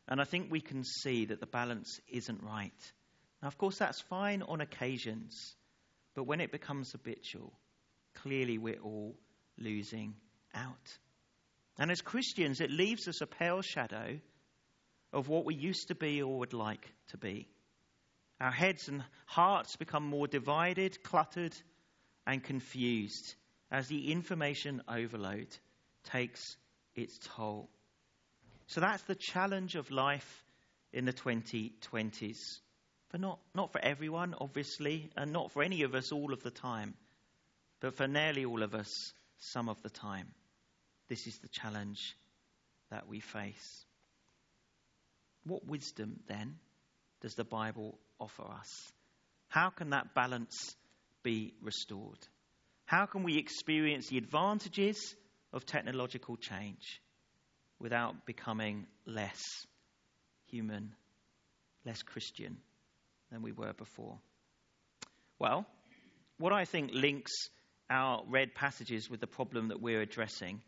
And 0.07 0.21
I 0.21 0.25
think 0.25 0.51
we 0.51 0.61
can 0.61 0.85
see 0.85 1.25
that 1.27 1.41
the 1.41 1.47
balance 1.47 2.01
isn't 2.09 2.45
right. 2.45 2.93
Now, 3.43 3.49
of 3.49 3.59
course, 3.59 3.79
that's 3.79 4.01
fine 4.03 4.43
on 4.43 4.61
occasions, 4.61 5.57
but 6.15 6.25
when 6.25 6.41
it 6.41 6.53
becomes 6.53 6.93
habitual, 6.93 7.53
clearly 8.15 8.59
we're 8.59 8.81
all 8.81 9.17
losing 9.59 10.15
out. 10.55 10.99
And 11.77 11.91
as 11.91 12.03
Christians, 12.03 12.61
it 12.61 12.71
leaves 12.71 13.09
us 13.09 13.21
a 13.21 13.27
pale 13.27 13.63
shadow 13.63 14.21
of 15.13 15.29
what 15.29 15.45
we 15.45 15.55
used 15.55 15.89
to 15.89 15.95
be 15.97 16.23
or 16.23 16.39
would 16.39 16.53
like 16.53 16.87
to 17.09 17.17
be. 17.17 17.49
Our 18.43 18.51
heads 18.51 18.89
and 18.89 19.05
hearts 19.27 19.77
become 19.77 20.03
more 20.03 20.27
divided, 20.27 21.01
cluttered, 21.05 21.55
and 22.27 22.43
confused 22.43 23.37
as 23.71 23.87
the 23.87 24.11
information 24.11 24.83
overload 24.89 25.47
takes 26.11 26.57
its 26.97 27.21
toll. 27.23 27.71
So 28.67 28.81
that's 28.81 29.05
the 29.05 29.15
challenge 29.15 29.77
of 29.77 29.93
life 29.93 30.45
in 30.93 31.05
the 31.05 31.13
2020s. 31.13 32.59
But 33.13 33.21
not, 33.21 33.39
not 33.55 33.71
for 33.71 33.81
everyone, 33.81 34.35
obviously, 34.41 35.13
and 35.17 35.33
not 35.33 35.53
for 35.53 35.63
any 35.63 35.83
of 35.83 35.95
us 35.95 36.11
all 36.11 36.33
of 36.33 36.43
the 36.43 36.51
time, 36.51 36.95
but 37.79 37.95
for 37.95 38.09
nearly 38.09 38.45
all 38.45 38.65
of 38.65 38.75
us 38.75 39.13
some 39.39 39.69
of 39.69 39.81
the 39.85 39.91
time. 39.91 40.27
This 41.09 41.29
is 41.29 41.39
the 41.39 41.49
challenge 41.49 42.17
that 42.91 43.07
we 43.07 43.21
face. 43.21 43.85
What 45.45 45.65
wisdom, 45.65 46.19
then, 46.27 46.59
does 47.21 47.37
the 47.37 47.45
Bible 47.45 48.01
offer 48.23 48.45
us? 48.45 48.93
How 49.49 49.71
can 49.71 49.91
that 49.91 50.15
balance 50.15 50.77
be 51.23 51.55
restored? 51.61 52.19
How 52.87 53.07
can 53.07 53.25
we 53.25 53.37
experience 53.37 54.09
the 54.09 54.19
advantages 54.19 55.15
of 55.53 55.67
technological 55.67 56.37
change 56.37 57.03
without 57.81 58.25
becoming 58.25 58.87
less 59.07 59.41
human, 60.47 60.95
less 61.85 62.03
Christian 62.03 62.59
than 63.31 63.43
we 63.43 63.53
were 63.53 63.73
before? 63.73 64.19
Well, 65.39 65.67
what 66.39 66.53
I 66.53 66.65
think 66.65 66.93
links 66.93 67.33
our 67.91 68.23
read 68.29 68.55
passages 68.55 69.11
with 69.11 69.21
the 69.21 69.27
problem 69.27 69.69
that 69.69 69.83
we're 69.83 70.01
addressing 70.01 70.63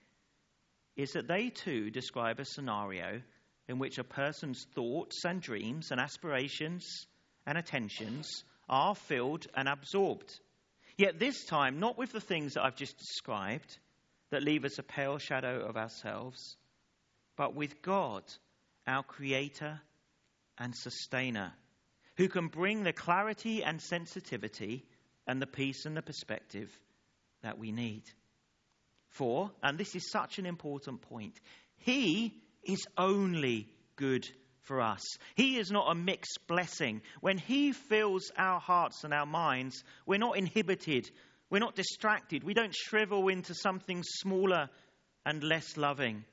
is 0.96 1.12
that 1.12 1.28
they 1.28 1.50
too 1.50 1.90
describe 1.90 2.40
a 2.40 2.44
scenario 2.44 3.20
in 3.68 3.78
which 3.78 3.98
a 3.98 4.04
person's 4.04 4.66
thoughts 4.74 5.24
and 5.24 5.40
dreams 5.40 5.90
and 5.90 6.00
aspirations 6.00 7.06
and 7.46 7.58
attentions 7.58 8.44
are 8.68 8.94
filled 8.94 9.46
and 9.54 9.68
absorbed. 9.68 10.32
Yet 10.96 11.18
this 11.18 11.44
time, 11.44 11.80
not 11.80 11.98
with 11.98 12.12
the 12.12 12.20
things 12.20 12.54
that 12.54 12.64
I've 12.64 12.76
just 12.76 12.96
described 12.98 13.78
that 14.30 14.42
leave 14.42 14.64
us 14.64 14.78
a 14.78 14.82
pale 14.82 15.18
shadow 15.18 15.66
of 15.66 15.76
ourselves, 15.76 16.56
but 17.36 17.54
with 17.54 17.82
God, 17.82 18.22
our 18.86 19.02
Creator 19.02 19.80
and 20.58 20.74
Sustainer, 20.74 21.52
who 22.16 22.28
can 22.28 22.48
bring 22.48 22.82
the 22.82 22.92
clarity 22.92 23.64
and 23.64 23.80
sensitivity 23.80 24.84
and 25.26 25.42
the 25.42 25.46
peace 25.46 25.84
and 25.84 25.96
the 25.96 26.02
perspective 26.02 26.70
that 27.42 27.58
we 27.58 27.72
need. 27.72 28.02
For, 29.08 29.50
and 29.62 29.78
this 29.78 29.94
is 29.94 30.10
such 30.10 30.38
an 30.38 30.46
important 30.46 31.02
point, 31.02 31.38
He 31.78 32.34
is 32.62 32.86
only 32.96 33.68
good 33.96 34.28
for 34.64 34.80
us. 34.80 35.02
He 35.34 35.58
is 35.58 35.70
not 35.70 35.90
a 35.90 35.94
mixed 35.94 36.40
blessing. 36.46 37.02
When 37.20 37.38
He 37.38 37.72
fills 37.72 38.30
our 38.36 38.60
hearts 38.60 39.04
and 39.04 39.14
our 39.14 39.26
minds, 39.26 39.82
we're 40.06 40.18
not 40.18 40.36
inhibited, 40.36 41.10
we're 41.50 41.58
not 41.58 41.76
distracted, 41.76 42.44
we 42.44 42.54
don't 42.54 42.74
shrivel 42.74 43.28
into 43.28 43.54
something 43.54 44.02
smaller 44.02 44.68
and 45.24 45.42
less 45.42 45.76
loving 45.76 46.24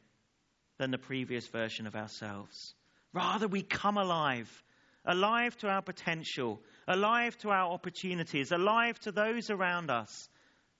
than 0.77 0.91
the 0.91 0.97
previous 0.97 1.47
version 1.47 1.87
of 1.87 1.95
ourselves. 1.95 2.73
Rather, 3.13 3.47
we 3.47 3.61
come 3.61 3.97
alive, 3.97 4.49
alive 5.05 5.55
to 5.57 5.67
our 5.67 5.81
potential, 5.81 6.61
alive 6.87 7.37
to 7.37 7.49
our 7.49 7.71
opportunities, 7.71 8.51
alive 8.51 8.99
to 8.99 9.11
those 9.11 9.49
around 9.49 9.89
us, 9.89 10.29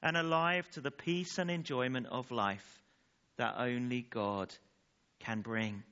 and 0.02 0.18
alive 0.18 0.68
to 0.72 0.82
the 0.82 0.92
peace 0.92 1.38
and 1.38 1.52
enjoyment 1.52 2.08
of 2.08 2.32
life 2.32 2.82
that 3.38 3.56
only 3.58 4.02
God 4.02 4.54
can 5.20 5.42
bring. 5.42 5.84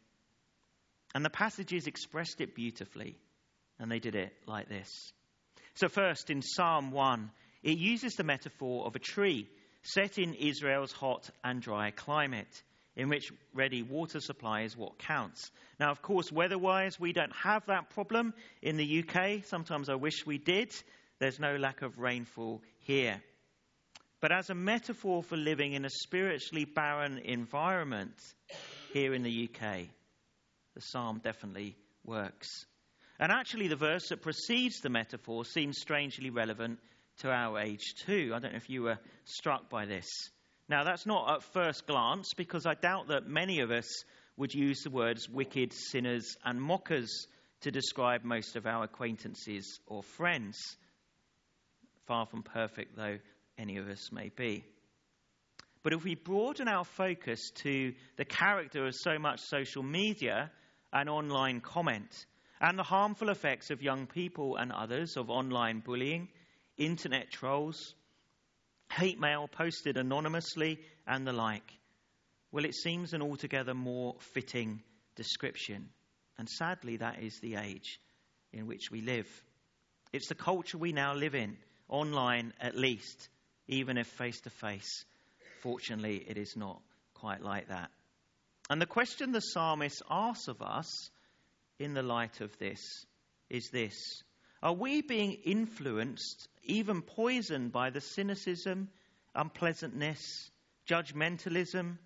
And 1.16 1.26
the 1.26 1.30
passages 1.30 1.88
expressed 1.88 2.40
it 2.40 2.56
beautifully, 2.56 3.18
and 3.80 3.92
they 3.92 4.00
did 4.00 4.16
it 4.16 4.34
like 4.46 4.70
this. 4.70 5.12
So, 5.76 5.88
first, 5.88 6.30
in 6.30 6.42
Psalm 6.42 6.92
1, 6.92 7.32
it 7.64 7.78
uses 7.78 8.14
the 8.14 8.24
metaphor 8.24 8.86
of 8.86 8.96
a 8.96 9.00
tree 9.00 9.48
set 9.82 10.18
in 10.18 10.34
Israel's 10.34 10.92
hot 10.92 11.30
and 11.44 11.62
dry 11.62 11.92
climate, 11.92 12.64
in 12.96 13.10
which 13.10 13.32
ready 13.54 13.82
water 13.82 14.20
supply 14.20 14.62
is 14.62 14.78
what 14.78 15.00
counts. 15.00 15.52
Now, 15.80 15.92
of 15.92 16.02
course, 16.02 16.32
weather 16.32 16.58
wise, 16.58 17.00
we 17.00 17.14
don't 17.14 17.36
have 17.44 17.66
that 17.68 17.90
problem 17.92 18.34
in 18.62 18.78
the 18.78 19.04
UK. 19.04 19.46
Sometimes 19.46 19.90
I 19.90 19.96
wish 19.96 20.26
we 20.26 20.38
did. 20.38 20.74
There's 21.20 21.40
no 21.40 21.56
lack 21.56 21.82
of 21.82 21.98
rainfall 21.98 22.62
here. 22.80 23.22
But 24.22 24.34
as 24.34 24.50
a 24.50 24.56
metaphor 24.56 25.24
for 25.24 25.38
living 25.38 25.74
in 25.74 25.86
a 25.86 25.90
spiritually 25.90 26.66
barren 26.66 27.20
environment 27.20 28.16
here 28.92 29.14
in 29.14 29.24
the 29.24 29.50
UK, 29.50 29.88
the 30.76 30.82
psalm 30.82 31.20
definitely 31.24 31.76
works. 32.04 32.66
And 33.20 33.32
actually, 33.32 33.68
the 33.68 33.76
verse 33.76 34.10
that 34.10 34.22
precedes 34.22 34.80
the 34.80 34.90
metaphor 34.90 35.44
seems 35.44 35.80
strangely 35.80 36.30
relevant 36.30 36.80
to 37.20 37.30
our 37.30 37.60
age 37.60 37.94
too. 38.06 38.32
I 38.34 38.40
don't 38.40 38.54
know 38.54 38.58
if 38.58 38.70
you 38.70 38.84
were 38.84 39.00
struck 39.26 39.70
by 39.70 39.86
this. 39.86 40.08
Now, 40.70 40.84
that's 40.84 41.06
not 41.06 41.34
at 41.34 41.44
first 41.54 41.88
glance, 41.88 42.34
because 42.38 42.66
I 42.66 42.76
doubt 42.76 43.08
that 43.08 43.28
many 43.28 43.60
of 43.60 43.72
us 43.72 44.04
would 44.38 44.54
use 44.54 44.82
the 44.84 44.90
words 44.90 45.28
wicked, 45.28 45.74
sinners, 45.74 46.38
and 46.46 46.62
mockers 46.62 47.28
to 47.62 47.72
describe 47.72 48.24
most 48.24 48.56
of 48.56 48.66
our 48.66 48.84
acquaintances 48.84 49.80
or 49.86 50.02
friends. 50.02 50.58
Far 52.06 52.26
from 52.26 52.44
perfect, 52.44 52.96
though, 52.96 53.18
any 53.58 53.78
of 53.78 53.90
us 53.90 54.12
may 54.12 54.30
be. 54.30 54.64
But 55.84 55.94
if 55.94 56.04
we 56.04 56.16
broaden 56.16 56.68
our 56.68 56.84
focus 56.84 57.52
to 57.64 57.94
the 58.18 58.26
character 58.26 58.86
of 58.86 58.96
so 58.96 59.18
much 59.18 59.40
social 59.40 59.84
media 59.84 60.52
and 60.92 61.10
online 61.10 61.62
comment, 61.62 62.26
and 62.60 62.78
the 62.78 62.84
harmful 62.84 63.30
effects 63.30 63.70
of 63.70 63.82
young 63.82 64.06
people 64.06 64.58
and 64.58 64.72
others 64.72 65.16
of 65.16 65.30
online 65.30 65.80
bullying, 65.80 66.28
internet 66.78 67.32
trolls, 67.32 67.96
hate 68.92 69.20
mail 69.20 69.48
posted 69.48 69.98
anonymously, 69.98 70.80
and 71.08 71.26
the 71.26 71.32
like, 71.32 71.72
well, 72.52 72.66
it 72.66 72.76
seems 72.76 73.14
an 73.14 73.22
altogether 73.22 73.74
more 73.74 74.16
fitting 74.34 74.82
description. 75.16 75.90
And 76.38 76.50
sadly, 76.50 76.98
that 76.98 77.22
is 77.22 77.40
the 77.40 77.56
age 77.56 78.00
in 78.52 78.66
which 78.66 78.90
we 78.92 79.02
live. 79.02 79.28
It's 80.12 80.28
the 80.28 80.36
culture 80.36 80.78
we 80.78 80.92
now 80.92 81.14
live 81.14 81.36
in, 81.36 81.58
online 81.88 82.54
at 82.60 82.76
least, 82.76 83.30
even 83.68 83.98
if 83.98 84.08
face 84.08 84.42
to 84.42 84.50
face. 84.50 85.06
Fortunately, 85.62 86.18
it 86.28 86.38
is 86.38 86.56
not 86.56 86.82
quite 87.14 87.42
like 87.42 87.68
that. 87.70 87.92
And 88.70 88.82
the 88.82 88.86
question 88.86 89.32
the 89.32 89.40
psalmist 89.40 90.02
asks 90.10 90.48
of 90.48 90.62
us 90.62 91.10
in 91.80 91.94
the 91.94 92.04
light 92.04 92.42
of 92.42 92.58
this 92.60 92.80
is 93.50 93.70
this 93.72 93.96
Are 94.62 94.74
we 94.74 95.02
being 95.02 95.34
influenced, 95.46 96.48
even 96.64 97.02
poisoned 97.02 97.72
by 97.72 97.90
the 97.90 98.02
cynicism, 98.02 98.90
unpleasantness, 99.34 100.52
judgmentalism, 100.88 101.98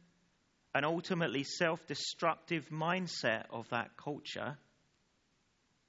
and 0.73 0.85
ultimately 0.85 1.43
self 1.43 1.85
destructive 1.87 2.69
mindset 2.69 3.45
of 3.49 3.69
that 3.69 3.97
culture? 3.97 4.57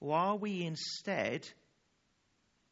Or 0.00 0.16
are 0.16 0.36
we 0.36 0.64
instead 0.64 1.48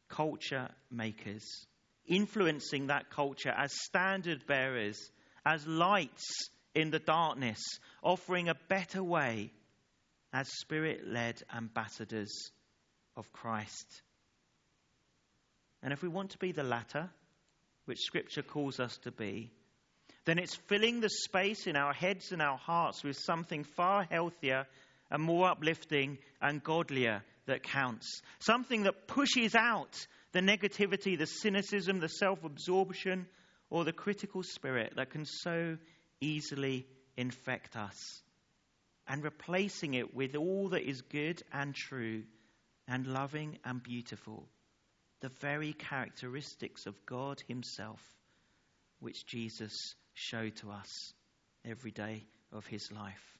culture 0.09 0.69
makers, 0.91 1.65
influencing 2.07 2.87
that 2.87 3.09
culture 3.09 3.53
as 3.55 3.71
standard 3.73 4.45
bearers, 4.45 4.99
as 5.45 5.65
lights 5.67 6.49
in 6.75 6.89
the 6.89 6.99
darkness, 6.99 7.61
offering 8.01 8.49
a 8.49 8.55
better 8.67 9.03
way 9.03 9.51
as 10.33 10.47
spirit 10.59 11.07
led 11.07 11.41
ambassadors 11.55 12.51
of 13.15 13.31
Christ? 13.31 14.01
And 15.81 15.91
if 15.91 16.01
we 16.01 16.09
want 16.09 16.31
to 16.31 16.37
be 16.37 16.51
the 16.51 16.63
latter, 16.63 17.09
which 17.85 17.99
Scripture 17.99 18.41
calls 18.41 18.79
us 18.79 18.97
to 18.99 19.11
be, 19.11 19.51
then 20.25 20.39
it's 20.39 20.55
filling 20.55 21.01
the 21.01 21.09
space 21.09 21.67
in 21.67 21.75
our 21.75 21.93
heads 21.93 22.31
and 22.31 22.41
our 22.41 22.57
hearts 22.57 23.03
with 23.03 23.17
something 23.17 23.63
far 23.63 24.07
healthier 24.09 24.65
and 25.11 25.21
more 25.21 25.49
uplifting 25.49 26.17
and 26.41 26.63
godlier 26.63 27.21
that 27.45 27.63
counts. 27.63 28.21
Something 28.39 28.83
that 28.83 29.07
pushes 29.07 29.53
out 29.53 30.07
the 30.33 30.41
negativity, 30.41 31.17
the 31.17 31.27
cynicism, 31.27 31.99
the 31.99 32.09
self 32.09 32.43
absorption, 32.43 33.27
or 33.69 33.85
the 33.85 33.93
critical 33.93 34.43
spirit 34.43 34.93
that 34.97 35.11
can 35.11 35.25
so 35.25 35.77
easily 36.19 36.85
infect 37.15 37.75
us. 37.75 38.21
And 39.07 39.23
replacing 39.23 39.93
it 39.93 40.15
with 40.15 40.35
all 40.35 40.69
that 40.69 40.87
is 40.87 41.01
good 41.01 41.41
and 41.51 41.75
true 41.75 42.23
and 42.87 43.07
loving 43.07 43.59
and 43.63 43.81
beautiful. 43.81 44.47
The 45.21 45.31
very 45.39 45.73
characteristics 45.73 46.85
of 46.85 47.05
God 47.05 47.41
Himself, 47.47 48.01
which 48.99 49.25
Jesus 49.25 49.95
showed 50.13 50.55
to 50.57 50.71
us 50.71 51.13
every 51.65 51.91
day 51.91 52.25
of 52.51 52.65
His 52.65 52.91
life. 52.91 53.37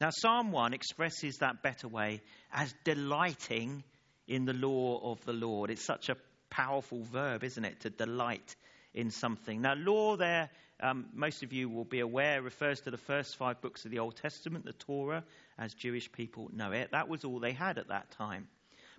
Now, 0.00 0.10
Psalm 0.10 0.50
1 0.50 0.74
expresses 0.74 1.36
that 1.38 1.62
better 1.62 1.88
way 1.88 2.22
as 2.52 2.74
delighting 2.84 3.84
in 4.32 4.46
the 4.46 4.54
law 4.54 5.12
of 5.12 5.22
the 5.26 5.32
Lord. 5.34 5.70
It's 5.70 5.84
such 5.84 6.08
a 6.08 6.16
powerful 6.48 7.02
verb, 7.02 7.44
isn't 7.44 7.64
it, 7.64 7.80
to 7.80 7.90
delight 7.90 8.56
in 8.94 9.10
something. 9.10 9.60
Now, 9.60 9.74
law 9.74 10.16
there, 10.16 10.48
um, 10.80 11.06
most 11.12 11.42
of 11.42 11.52
you 11.52 11.68
will 11.68 11.84
be 11.84 12.00
aware, 12.00 12.40
refers 12.40 12.80
to 12.80 12.90
the 12.90 12.96
first 12.96 13.36
five 13.36 13.60
books 13.60 13.84
of 13.84 13.90
the 13.90 13.98
Old 13.98 14.16
Testament, 14.16 14.64
the 14.64 14.72
Torah, 14.72 15.22
as 15.58 15.74
Jewish 15.74 16.10
people 16.10 16.50
know 16.54 16.72
it. 16.72 16.92
That 16.92 17.10
was 17.10 17.24
all 17.24 17.40
they 17.40 17.52
had 17.52 17.76
at 17.76 17.88
that 17.88 18.10
time. 18.12 18.48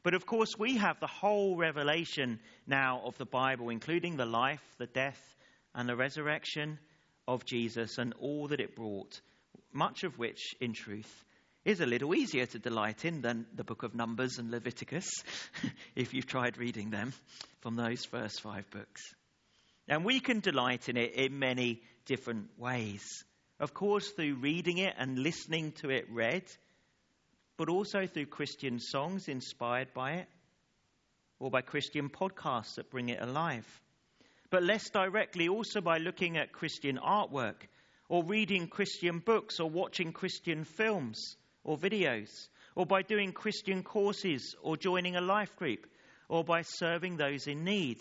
But 0.04 0.13
of 0.13 0.28
course, 0.28 0.60
we 0.60 0.78
have 0.78 1.00
the 1.00 1.08
whole 1.08 1.56
revelation 1.56 2.39
now 2.67 3.02
of 3.04 3.17
the 3.17 3.26
Bible, 3.26 3.69
including 3.69 4.17
the 4.17 4.28
life, 4.28 4.63
the 4.78 4.86
death, 4.86 5.36
and 5.74 5.89
the 5.89 5.96
resurrection 5.96 6.78
of 7.28 7.43
Jesus 7.43 7.98
and 7.98 8.13
all 8.19 8.50
that 8.50 8.60
it 8.60 8.76
brought 8.76 9.19
much 9.74 10.04
of 10.04 10.19
which, 10.19 10.56
in 10.62 10.74
truth, 10.74 11.26
is 11.65 11.80
a 11.80 11.86
little 11.86 12.13
easier 12.13 12.45
to 12.45 12.60
delight 12.60 13.06
in 13.06 13.21
than 13.21 13.45
the 13.56 13.63
book 13.63 13.84
of 13.84 13.95
Numbers 13.95 14.38
and 14.38 14.52
Leviticus, 14.52 15.10
if 15.95 16.13
you've 16.13 16.28
tried 16.28 16.58
reading 16.58 16.89
them 16.89 17.13
from 17.62 17.76
those 17.76 18.04
first 18.04 18.41
five 18.41 18.69
books. 18.69 19.02
And 19.88 20.04
we 20.04 20.19
can 20.19 20.41
delight 20.41 20.89
in 20.89 20.97
it 20.97 21.13
in 21.13 21.39
many 21.39 21.82
different 22.06 22.49
ways. 22.58 23.23
Of 23.60 23.73
course, 23.73 24.10
through 24.10 24.36
reading 24.36 24.80
it 24.80 24.93
and 24.97 25.19
listening 25.19 25.71
to 25.82 25.89
it 25.89 26.06
read, 26.10 26.43
but 27.56 27.69
also 27.69 28.08
through 28.08 28.26
Christian 28.26 28.80
songs 28.80 29.30
inspired 29.30 29.93
by 29.93 30.13
it, 30.13 30.28
or 31.39 31.49
by 31.49 31.62
Christian 31.62 32.10
podcasts 32.10 32.76
that 32.76 32.91
bring 32.91 33.08
it 33.08 33.21
alive. 33.21 33.65
But 34.49 34.63
less 34.63 34.89
directly, 34.89 35.47
also 35.47 35.80
by 35.80 35.97
looking 35.97 36.38
at 36.38 36.52
Christian 36.52 36.97
artwork 36.97 37.56
or 38.10 38.23
reading 38.23 38.67
Christian 38.67 39.19
books, 39.19 39.60
or 39.60 39.69
watching 39.69 40.12
Christian 40.12 40.65
films 40.65 41.38
or 41.63 41.78
videos, 41.78 42.30
or 42.76 42.86
by 42.86 43.02
doing 43.02 43.32
Christian 43.32 43.84
courses, 43.84 44.56
or 44.62 44.78
joining 44.78 45.15
a 45.15 45.21
life 45.21 45.56
group, 45.56 45.88
or 46.28 46.43
by 46.43 46.62
serving 46.63 47.17
those 47.17 47.47
in 47.47 47.63
need, 47.63 47.99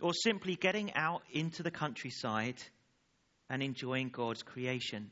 or 0.00 0.12
simply 0.12 0.56
getting 0.56 0.94
out 0.94 1.22
into 1.32 1.62
the 1.62 1.70
countryside 1.70 2.56
and 3.48 3.62
enjoying 3.62 4.08
God's 4.08 4.42
creation. 4.42 5.10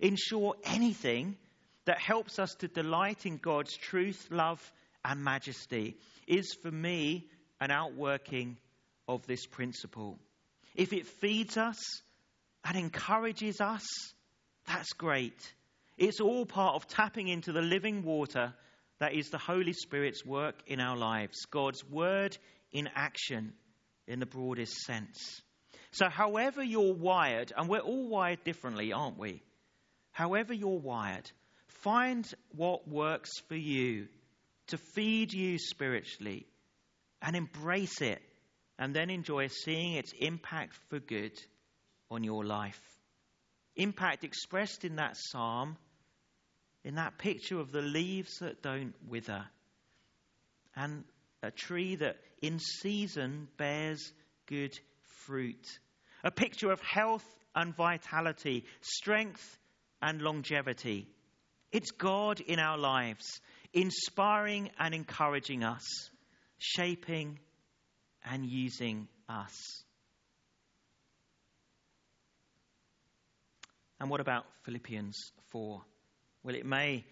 In 0.00 0.16
short, 0.16 0.58
anything 0.64 1.36
that 1.84 1.98
helps 1.98 2.38
us 2.38 2.54
to 2.60 2.68
delight 2.68 3.26
in 3.26 3.36
God's 3.36 3.76
truth, 3.76 4.28
love, 4.30 4.60
and 5.04 5.22
majesty 5.22 5.96
is 6.26 6.54
for 6.62 6.70
me 6.70 7.28
an 7.60 7.70
outworking 7.70 8.56
of 9.08 9.26
this 9.26 9.46
principle. 9.46 10.18
If 10.74 10.92
it 10.92 11.06
feeds 11.06 11.56
us, 11.56 11.78
and 12.64 12.76
encourages 12.76 13.60
us, 13.60 13.84
that's 14.66 14.92
great. 14.92 15.54
It's 16.00 16.18
all 16.18 16.46
part 16.46 16.76
of 16.76 16.88
tapping 16.88 17.28
into 17.28 17.52
the 17.52 17.60
living 17.60 18.02
water 18.02 18.54
that 19.00 19.12
is 19.12 19.28
the 19.28 19.36
Holy 19.36 19.74
Spirit's 19.74 20.24
work 20.24 20.54
in 20.66 20.80
our 20.80 20.96
lives, 20.96 21.44
God's 21.50 21.84
word 21.84 22.38
in 22.72 22.88
action 22.96 23.52
in 24.06 24.18
the 24.18 24.24
broadest 24.24 24.78
sense. 24.78 25.42
So, 25.92 26.08
however 26.08 26.62
you're 26.62 26.94
wired, 26.94 27.52
and 27.54 27.68
we're 27.68 27.80
all 27.80 28.08
wired 28.08 28.42
differently, 28.44 28.94
aren't 28.94 29.18
we? 29.18 29.42
However 30.10 30.54
you're 30.54 30.78
wired, 30.78 31.30
find 31.82 32.26
what 32.56 32.88
works 32.88 33.38
for 33.48 33.56
you 33.56 34.08
to 34.68 34.78
feed 34.78 35.34
you 35.34 35.58
spiritually 35.58 36.46
and 37.20 37.36
embrace 37.36 38.00
it, 38.00 38.22
and 38.78 38.94
then 38.94 39.10
enjoy 39.10 39.48
seeing 39.48 39.96
its 39.96 40.14
impact 40.18 40.76
for 40.88 40.98
good 40.98 41.38
on 42.10 42.24
your 42.24 42.42
life. 42.42 42.80
Impact 43.76 44.24
expressed 44.24 44.86
in 44.86 44.96
that 44.96 45.18
psalm, 45.18 45.76
in 46.84 46.94
that 46.94 47.18
picture 47.18 47.58
of 47.58 47.72
the 47.72 47.82
leaves 47.82 48.38
that 48.38 48.62
don't 48.62 48.94
wither, 49.08 49.44
and 50.76 51.04
a 51.42 51.50
tree 51.50 51.96
that 51.96 52.16
in 52.42 52.58
season 52.58 53.48
bears 53.56 54.12
good 54.46 54.78
fruit. 55.26 55.66
A 56.24 56.30
picture 56.30 56.70
of 56.70 56.80
health 56.80 57.24
and 57.54 57.74
vitality, 57.74 58.64
strength 58.80 59.58
and 60.02 60.20
longevity. 60.20 61.08
It's 61.72 61.90
God 61.92 62.40
in 62.40 62.58
our 62.58 62.78
lives, 62.78 63.40
inspiring 63.72 64.70
and 64.78 64.94
encouraging 64.94 65.62
us, 65.64 65.84
shaping 66.58 67.38
and 68.24 68.44
using 68.44 69.08
us. 69.28 69.82
And 74.00 74.10
what 74.10 74.20
about 74.20 74.46
Philippians 74.64 75.32
4? 75.50 75.82
Well, 76.42 76.54
it 76.54 76.64
may 76.64 77.04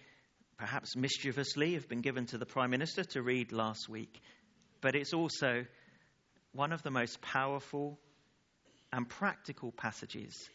perhaps 0.56 0.96
mischievously 0.96 1.74
have 1.74 1.88
been 1.88 2.00
given 2.00 2.26
to 2.26 2.38
the 2.38 2.46
Prime 2.46 2.70
Minister 2.70 3.04
to 3.04 3.22
read 3.22 3.52
last 3.52 3.88
week, 3.88 4.20
but 4.80 4.94
it's 4.94 5.12
also 5.12 5.66
one 6.52 6.72
of 6.72 6.82
the 6.82 6.90
most 6.90 7.20
powerful 7.20 7.98
and 8.92 9.06
practical 9.06 9.70
passages 9.70 10.48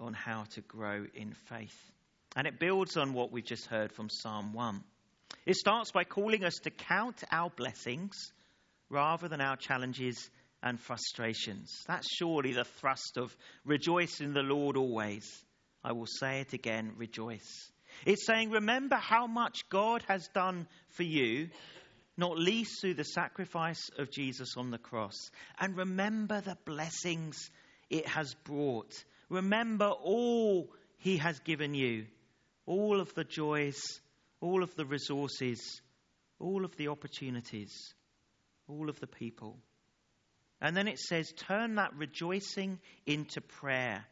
on 0.00 0.12
how 0.12 0.44
to 0.54 0.60
grow 0.60 1.06
in 1.14 1.34
faith. 1.48 1.78
And 2.34 2.46
it 2.48 2.58
builds 2.58 2.96
on 2.96 3.14
what 3.14 3.30
we've 3.30 3.44
just 3.44 3.66
heard 3.66 3.92
from 3.92 4.10
Psalm 4.10 4.52
1. 4.52 4.82
It 5.46 5.56
starts 5.56 5.92
by 5.92 6.02
calling 6.04 6.44
us 6.44 6.54
to 6.64 6.70
count 6.70 7.22
our 7.30 7.50
blessings 7.50 8.32
rather 8.90 9.28
than 9.28 9.40
our 9.40 9.56
challenges 9.56 10.30
and 10.62 10.80
frustrations. 10.80 11.84
That's 11.86 12.08
surely 12.12 12.52
the 12.52 12.64
thrust 12.64 13.16
of 13.16 13.34
rejoice 13.64 14.20
in 14.20 14.34
the 14.34 14.42
Lord 14.42 14.76
always. 14.76 15.44
I 15.84 15.92
will 15.92 16.06
say 16.06 16.40
it 16.40 16.52
again, 16.52 16.92
rejoice. 16.96 17.70
It's 18.04 18.26
saying, 18.26 18.50
remember 18.50 18.96
how 18.96 19.26
much 19.26 19.68
God 19.68 20.04
has 20.08 20.28
done 20.28 20.66
for 20.90 21.02
you 21.02 21.48
not 22.16 22.38
least 22.38 22.80
through 22.80 22.94
the 22.94 23.04
sacrifice 23.04 23.90
of 23.98 24.10
Jesus 24.10 24.56
on 24.56 24.70
the 24.70 24.78
cross. 24.78 25.30
And 25.60 25.76
remember 25.76 26.40
the 26.40 26.56
blessings 26.64 27.50
it 27.90 28.08
has 28.08 28.34
brought. 28.44 28.92
Remember 29.28 29.88
all 29.88 30.70
he 30.98 31.18
has 31.18 31.38
given 31.40 31.74
you, 31.74 32.06
all 32.64 33.00
of 33.00 33.14
the 33.14 33.24
joys, 33.24 33.78
all 34.40 34.62
of 34.62 34.74
the 34.76 34.86
resources, 34.86 35.80
all 36.38 36.64
of 36.64 36.74
the 36.76 36.88
opportunities, 36.88 37.94
all 38.68 38.88
of 38.88 38.98
the 39.00 39.06
people. 39.06 39.58
And 40.60 40.74
then 40.74 40.88
it 40.88 40.98
says, 40.98 41.30
turn 41.36 41.74
that 41.74 41.94
rejoicing 41.96 42.78
into 43.04 43.42
prayer, 43.42 44.06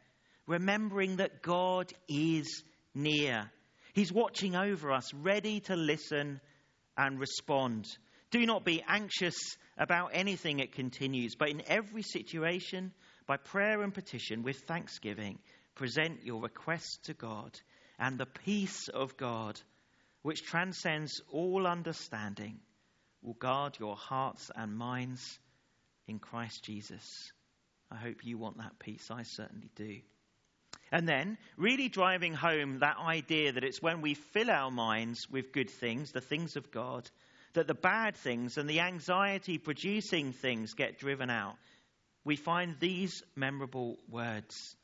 remembering 0.45 1.15
that 1.17 1.41
God 1.41 1.91
is 2.07 2.63
near. 2.93 3.49
He's 3.95 4.11
watching 4.11 4.57
over 4.57 4.91
us, 4.91 5.13
ready 5.13 5.61
to 5.61 5.77
listen 5.77 6.41
and 6.97 7.17
respond. 7.17 7.87
Do 8.29 8.45
not 8.45 8.65
be 8.65 8.83
anxious 8.85 9.37
about 9.77 10.09
anything, 10.11 10.59
it 10.59 10.73
continues, 10.73 11.35
but 11.35 11.47
in 11.47 11.63
every 11.65 12.01
situation, 12.01 12.91
by 13.25 13.37
prayer 13.37 13.81
and 13.83 13.93
petition, 13.93 14.43
with 14.43 14.57
thanksgiving, 14.67 15.39
present 15.75 16.25
your 16.25 16.41
requests 16.41 16.97
to 17.05 17.13
God, 17.13 17.57
and 17.97 18.17
the 18.17 18.25
peace 18.25 18.89
of 18.89 19.15
God, 19.15 19.61
which 20.23 20.43
transcends 20.43 21.21
all 21.31 21.65
understanding, 21.65 22.59
will 23.21 23.35
guard 23.35 23.77
your 23.79 23.95
hearts 23.95 24.51
and 24.53 24.75
minds 24.75 25.39
in 26.05 26.19
Christ 26.19 26.65
Jesus. 26.65 27.31
I 27.89 27.95
hope 27.95 28.25
you 28.25 28.37
want 28.37 28.57
that 28.57 28.77
peace. 28.77 29.07
I 29.09 29.23
certainly 29.23 29.69
do. 29.73 30.01
And 30.91 31.07
then, 31.07 31.37
really 31.57 31.89
driving 31.89 32.33
home 32.33 32.79
that 32.79 32.97
idea 32.97 33.51
that 33.51 33.63
it's 33.63 33.81
when 33.81 34.01
we 34.01 34.13
fill 34.13 34.49
our 34.49 34.71
minds 34.71 35.27
with 35.29 35.51
good 35.51 35.69
things, 35.69 36.11
the 36.11 36.21
things 36.21 36.55
of 36.55 36.71
God, 36.71 37.09
that 37.53 37.67
the 37.67 37.73
bad 37.73 38.15
things 38.15 38.57
and 38.57 38.69
the 38.69 38.81
anxiety 38.81 39.57
producing 39.57 40.31
things 40.31 40.73
get 40.73 40.99
driven 40.99 41.29
out. 41.29 41.55
We 42.23 42.35
find 42.35 42.75
these 42.79 43.23
memorable 43.35 43.97
words. 44.09 44.75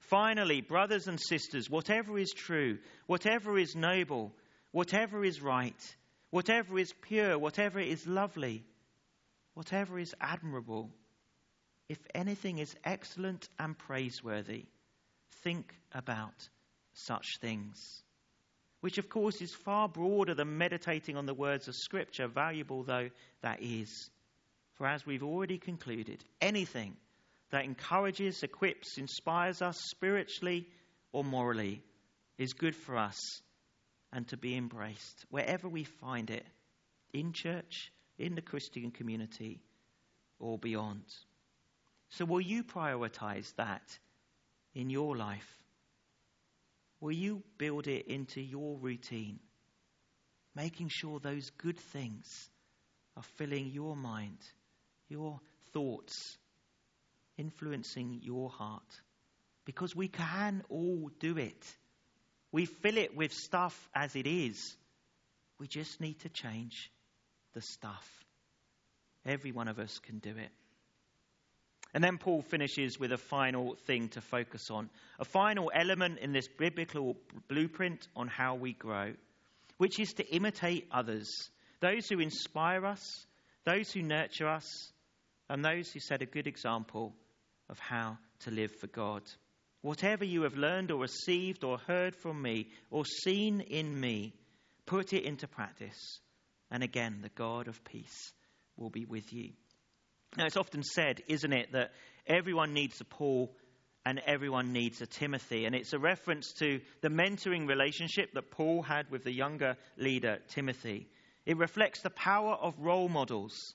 Finally, 0.00 0.60
brothers 0.60 1.06
and 1.06 1.20
sisters, 1.20 1.68
whatever 1.68 2.18
is 2.18 2.32
true, 2.32 2.78
whatever 3.06 3.58
is 3.58 3.74
noble, 3.74 4.32
whatever 4.72 5.24
is 5.24 5.42
right, 5.42 5.96
whatever 6.30 6.78
is 6.78 6.92
pure, 7.02 7.38
whatever 7.38 7.78
is 7.78 8.06
lovely, 8.06 8.64
whatever 9.54 9.98
is 9.98 10.14
admirable, 10.20 10.90
if 11.88 11.98
anything 12.14 12.58
is 12.58 12.74
excellent 12.84 13.48
and 13.58 13.76
praiseworthy, 13.76 14.66
think 15.42 15.74
about 15.92 16.48
such 16.92 17.38
things. 17.40 18.02
Which, 18.80 18.98
of 18.98 19.08
course, 19.08 19.40
is 19.40 19.52
far 19.54 19.88
broader 19.88 20.34
than 20.34 20.58
meditating 20.58 21.16
on 21.16 21.26
the 21.26 21.34
words 21.34 21.68
of 21.68 21.74
Scripture, 21.74 22.28
valuable 22.28 22.84
though 22.84 23.10
that 23.42 23.62
is. 23.62 24.10
For 24.74 24.86
as 24.86 25.04
we've 25.04 25.24
already 25.24 25.58
concluded, 25.58 26.22
anything 26.40 26.96
that 27.50 27.64
encourages, 27.64 28.42
equips, 28.42 28.98
inspires 28.98 29.62
us 29.62 29.76
spiritually 29.90 30.68
or 31.12 31.24
morally 31.24 31.82
is 32.36 32.52
good 32.52 32.76
for 32.76 32.96
us 32.96 33.16
and 34.12 34.26
to 34.28 34.36
be 34.36 34.56
embraced 34.56 35.24
wherever 35.30 35.68
we 35.68 35.84
find 35.84 36.30
it 36.30 36.46
in 37.12 37.32
church, 37.32 37.90
in 38.18 38.34
the 38.34 38.42
Christian 38.42 38.90
community, 38.90 39.60
or 40.38 40.58
beyond. 40.58 41.04
So, 42.10 42.24
will 42.24 42.40
you 42.40 42.64
prioritize 42.64 43.54
that 43.56 43.82
in 44.78 44.90
your 44.90 45.16
life? 45.16 45.58
Will 47.00 47.12
you 47.12 47.42
build 47.58 47.88
it 47.88 48.06
into 48.06 48.40
your 48.40 48.78
routine, 48.78 49.40
making 50.54 50.88
sure 50.88 51.18
those 51.18 51.50
good 51.58 51.76
things 51.76 52.48
are 53.16 53.24
filling 53.36 53.70
your 53.72 53.96
mind, 53.96 54.38
your 55.08 55.40
thoughts, 55.72 56.38
influencing 57.36 58.20
your 58.22 58.50
heart? 58.50 59.00
Because 59.64 59.96
we 59.96 60.06
can 60.06 60.62
all 60.68 61.10
do 61.18 61.36
it. 61.36 61.66
We 62.52 62.64
fill 62.64 62.98
it 62.98 63.16
with 63.16 63.32
stuff 63.32 63.76
as 63.94 64.14
it 64.14 64.28
is. 64.28 64.76
We 65.58 65.66
just 65.66 66.00
need 66.00 66.20
to 66.20 66.28
change 66.28 66.92
the 67.52 67.62
stuff. 67.62 68.08
Every 69.26 69.50
one 69.50 69.66
of 69.66 69.80
us 69.80 69.98
can 69.98 70.20
do 70.20 70.30
it. 70.30 70.50
And 71.94 72.04
then 72.04 72.18
Paul 72.18 72.42
finishes 72.42 73.00
with 73.00 73.12
a 73.12 73.18
final 73.18 73.76
thing 73.86 74.08
to 74.10 74.20
focus 74.20 74.70
on, 74.70 74.90
a 75.18 75.24
final 75.24 75.70
element 75.74 76.18
in 76.18 76.32
this 76.32 76.48
biblical 76.48 77.16
blueprint 77.48 78.06
on 78.14 78.28
how 78.28 78.56
we 78.56 78.74
grow, 78.74 79.14
which 79.78 79.98
is 79.98 80.12
to 80.14 80.26
imitate 80.34 80.86
others, 80.92 81.28
those 81.80 82.08
who 82.08 82.20
inspire 82.20 82.84
us, 82.84 83.26
those 83.64 83.90
who 83.90 84.02
nurture 84.02 84.48
us, 84.48 84.92
and 85.48 85.64
those 85.64 85.90
who 85.90 86.00
set 86.00 86.20
a 86.20 86.26
good 86.26 86.46
example 86.46 87.14
of 87.70 87.78
how 87.78 88.18
to 88.40 88.50
live 88.50 88.74
for 88.80 88.86
God. 88.88 89.22
Whatever 89.80 90.24
you 90.24 90.42
have 90.42 90.56
learned 90.56 90.90
or 90.90 91.00
received 91.00 91.64
or 91.64 91.78
heard 91.78 92.14
from 92.16 92.42
me 92.42 92.68
or 92.90 93.04
seen 93.04 93.60
in 93.60 93.98
me, 93.98 94.34
put 94.86 95.12
it 95.12 95.24
into 95.24 95.46
practice. 95.46 96.20
And 96.70 96.82
again, 96.82 97.20
the 97.22 97.30
God 97.30 97.68
of 97.68 97.82
peace 97.84 98.32
will 98.76 98.90
be 98.90 99.04
with 99.04 99.32
you. 99.32 99.52
Now, 100.36 100.46
it's 100.46 100.56
often 100.56 100.82
said, 100.82 101.22
isn't 101.26 101.52
it, 101.52 101.72
that 101.72 101.92
everyone 102.26 102.74
needs 102.74 103.00
a 103.00 103.04
Paul 103.04 103.50
and 104.04 104.20
everyone 104.26 104.72
needs 104.72 105.00
a 105.00 105.06
Timothy. 105.06 105.64
And 105.64 105.74
it's 105.74 105.92
a 105.92 105.98
reference 105.98 106.52
to 106.60 106.80
the 107.00 107.08
mentoring 107.08 107.68
relationship 107.68 108.32
that 108.34 108.50
Paul 108.50 108.82
had 108.82 109.10
with 109.10 109.24
the 109.24 109.32
younger 109.32 109.76
leader, 109.96 110.38
Timothy. 110.48 111.08
It 111.44 111.56
reflects 111.56 112.02
the 112.02 112.10
power 112.10 112.52
of 112.54 112.78
role 112.78 113.08
models, 113.08 113.74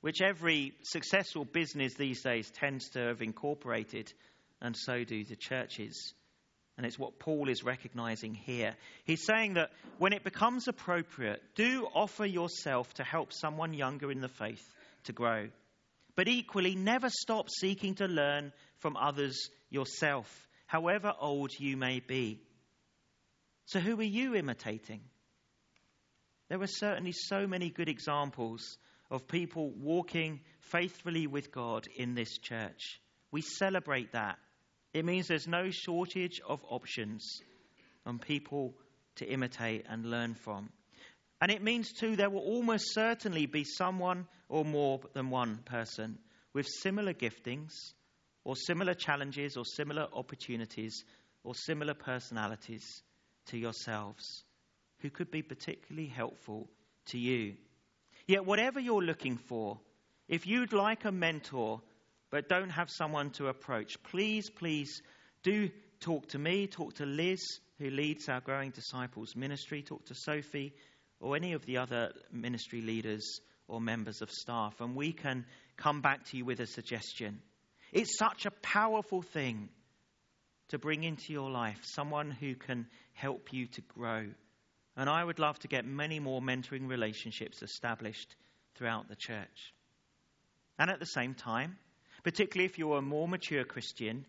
which 0.00 0.22
every 0.22 0.72
successful 0.82 1.44
business 1.44 1.94
these 1.94 2.22
days 2.22 2.50
tends 2.50 2.88
to 2.90 3.00
have 3.00 3.22
incorporated, 3.22 4.12
and 4.60 4.76
so 4.76 5.04
do 5.04 5.24
the 5.24 5.36
churches. 5.36 6.14
And 6.76 6.86
it's 6.86 6.98
what 6.98 7.18
Paul 7.18 7.48
is 7.48 7.64
recognizing 7.64 8.34
here. 8.34 8.74
He's 9.04 9.24
saying 9.24 9.54
that 9.54 9.70
when 9.98 10.12
it 10.12 10.24
becomes 10.24 10.68
appropriate, 10.68 11.42
do 11.54 11.86
offer 11.94 12.24
yourself 12.24 12.92
to 12.94 13.04
help 13.04 13.32
someone 13.32 13.74
younger 13.74 14.10
in 14.10 14.20
the 14.20 14.28
faith 14.28 14.66
to 15.04 15.12
grow. 15.12 15.48
But 16.14 16.28
equally, 16.28 16.74
never 16.74 17.08
stop 17.08 17.48
seeking 17.50 17.94
to 17.96 18.06
learn 18.06 18.52
from 18.78 18.96
others 18.96 19.48
yourself, 19.70 20.48
however 20.66 21.12
old 21.18 21.52
you 21.58 21.76
may 21.76 22.00
be. 22.00 22.40
So, 23.66 23.80
who 23.80 23.98
are 23.98 24.02
you 24.02 24.34
imitating? 24.34 25.00
There 26.48 26.60
are 26.60 26.66
certainly 26.66 27.12
so 27.12 27.46
many 27.46 27.70
good 27.70 27.88
examples 27.88 28.76
of 29.10 29.26
people 29.26 29.70
walking 29.70 30.40
faithfully 30.60 31.26
with 31.26 31.52
God 31.52 31.86
in 31.96 32.14
this 32.14 32.36
church. 32.38 33.00
We 33.30 33.40
celebrate 33.40 34.12
that. 34.12 34.38
It 34.92 35.06
means 35.06 35.28
there's 35.28 35.48
no 35.48 35.70
shortage 35.70 36.40
of 36.46 36.62
options 36.68 37.40
on 38.04 38.18
people 38.18 38.74
to 39.16 39.26
imitate 39.26 39.86
and 39.88 40.04
learn 40.04 40.34
from. 40.34 40.68
And 41.40 41.50
it 41.50 41.62
means, 41.62 41.92
too, 41.92 42.16
there 42.16 42.30
will 42.30 42.40
almost 42.40 42.92
certainly 42.92 43.46
be 43.46 43.64
someone 43.64 44.26
or 44.52 44.66
more 44.66 45.00
than 45.14 45.30
one 45.30 45.56
person 45.64 46.18
with 46.52 46.66
similar 46.68 47.14
giftings 47.14 47.72
or 48.44 48.54
similar 48.54 48.92
challenges 48.92 49.56
or 49.56 49.64
similar 49.64 50.06
opportunities 50.12 51.04
or 51.42 51.54
similar 51.54 51.94
personalities 51.94 52.84
to 53.46 53.56
yourselves 53.56 54.44
who 54.98 55.08
could 55.08 55.30
be 55.30 55.40
particularly 55.40 56.06
helpful 56.06 56.68
to 57.06 57.18
you. 57.18 57.54
Yet, 58.26 58.44
whatever 58.44 58.78
you're 58.78 59.02
looking 59.02 59.38
for, 59.38 59.80
if 60.28 60.46
you'd 60.46 60.74
like 60.74 61.06
a 61.06 61.12
mentor 61.12 61.80
but 62.30 62.50
don't 62.50 62.70
have 62.70 62.90
someone 62.90 63.30
to 63.30 63.48
approach, 63.48 64.02
please, 64.02 64.50
please 64.50 65.00
do 65.42 65.70
talk 66.00 66.28
to 66.28 66.38
me, 66.38 66.66
talk 66.66 66.92
to 66.96 67.06
Liz, 67.06 67.40
who 67.78 67.88
leads 67.88 68.28
our 68.28 68.42
Growing 68.42 68.70
Disciples 68.70 69.34
ministry, 69.34 69.80
talk 69.80 70.04
to 70.06 70.14
Sophie 70.14 70.74
or 71.20 71.36
any 71.36 71.54
of 71.54 71.64
the 71.64 71.78
other 71.78 72.12
ministry 72.30 72.82
leaders 72.82 73.40
or 73.68 73.80
members 73.80 74.22
of 74.22 74.30
staff, 74.30 74.80
and 74.80 74.94
we 74.94 75.12
can 75.12 75.44
come 75.76 76.00
back 76.00 76.24
to 76.26 76.36
you 76.36 76.44
with 76.44 76.60
a 76.60 76.66
suggestion. 76.66 77.40
It's 77.92 78.18
such 78.18 78.46
a 78.46 78.50
powerful 78.50 79.22
thing 79.22 79.68
to 80.68 80.78
bring 80.78 81.04
into 81.04 81.32
your 81.32 81.50
life 81.50 81.78
someone 81.82 82.30
who 82.30 82.54
can 82.54 82.86
help 83.12 83.52
you 83.52 83.66
to 83.66 83.80
grow. 83.82 84.26
And 84.96 85.08
I 85.08 85.22
would 85.22 85.38
love 85.38 85.58
to 85.60 85.68
get 85.68 85.84
many 85.84 86.18
more 86.18 86.40
mentoring 86.40 86.88
relationships 86.88 87.62
established 87.62 88.34
throughout 88.74 89.08
the 89.08 89.16
church. 89.16 89.74
And 90.78 90.90
at 90.90 91.00
the 91.00 91.06
same 91.06 91.34
time, 91.34 91.76
particularly 92.22 92.66
if 92.66 92.78
you're 92.78 92.98
a 92.98 93.02
more 93.02 93.28
mature 93.28 93.64
Christian, 93.64 94.24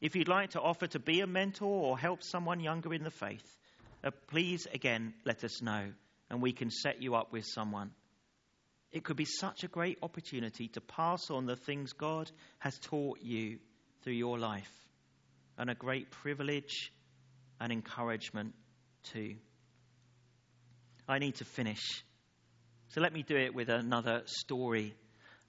if 0.00 0.16
you'd 0.16 0.28
like 0.28 0.50
to 0.50 0.60
offer 0.60 0.86
to 0.88 0.98
be 0.98 1.20
a 1.20 1.26
mentor 1.26 1.68
or 1.68 1.98
help 1.98 2.22
someone 2.22 2.60
younger 2.60 2.94
in 2.94 3.02
the 3.02 3.10
faith, 3.10 3.56
uh, 4.02 4.10
please 4.28 4.66
again 4.72 5.14
let 5.24 5.44
us 5.44 5.60
know 5.60 5.90
and 6.30 6.40
we 6.40 6.52
can 6.52 6.70
set 6.70 7.02
you 7.02 7.14
up 7.16 7.32
with 7.32 7.44
someone. 7.44 7.90
It 8.92 9.04
could 9.04 9.16
be 9.16 9.24
such 9.24 9.62
a 9.62 9.68
great 9.68 9.98
opportunity 10.02 10.68
to 10.68 10.80
pass 10.80 11.30
on 11.30 11.46
the 11.46 11.56
things 11.56 11.92
God 11.92 12.30
has 12.58 12.76
taught 12.78 13.20
you 13.22 13.58
through 14.02 14.14
your 14.14 14.38
life, 14.38 14.70
and 15.58 15.70
a 15.70 15.74
great 15.74 16.10
privilege 16.10 16.92
and 17.60 17.72
encouragement 17.72 18.54
too. 19.12 19.36
I 21.08 21.18
need 21.18 21.36
to 21.36 21.44
finish. 21.44 22.02
So 22.88 23.00
let 23.00 23.12
me 23.12 23.22
do 23.22 23.36
it 23.36 23.54
with 23.54 23.68
another 23.68 24.22
story. 24.26 24.94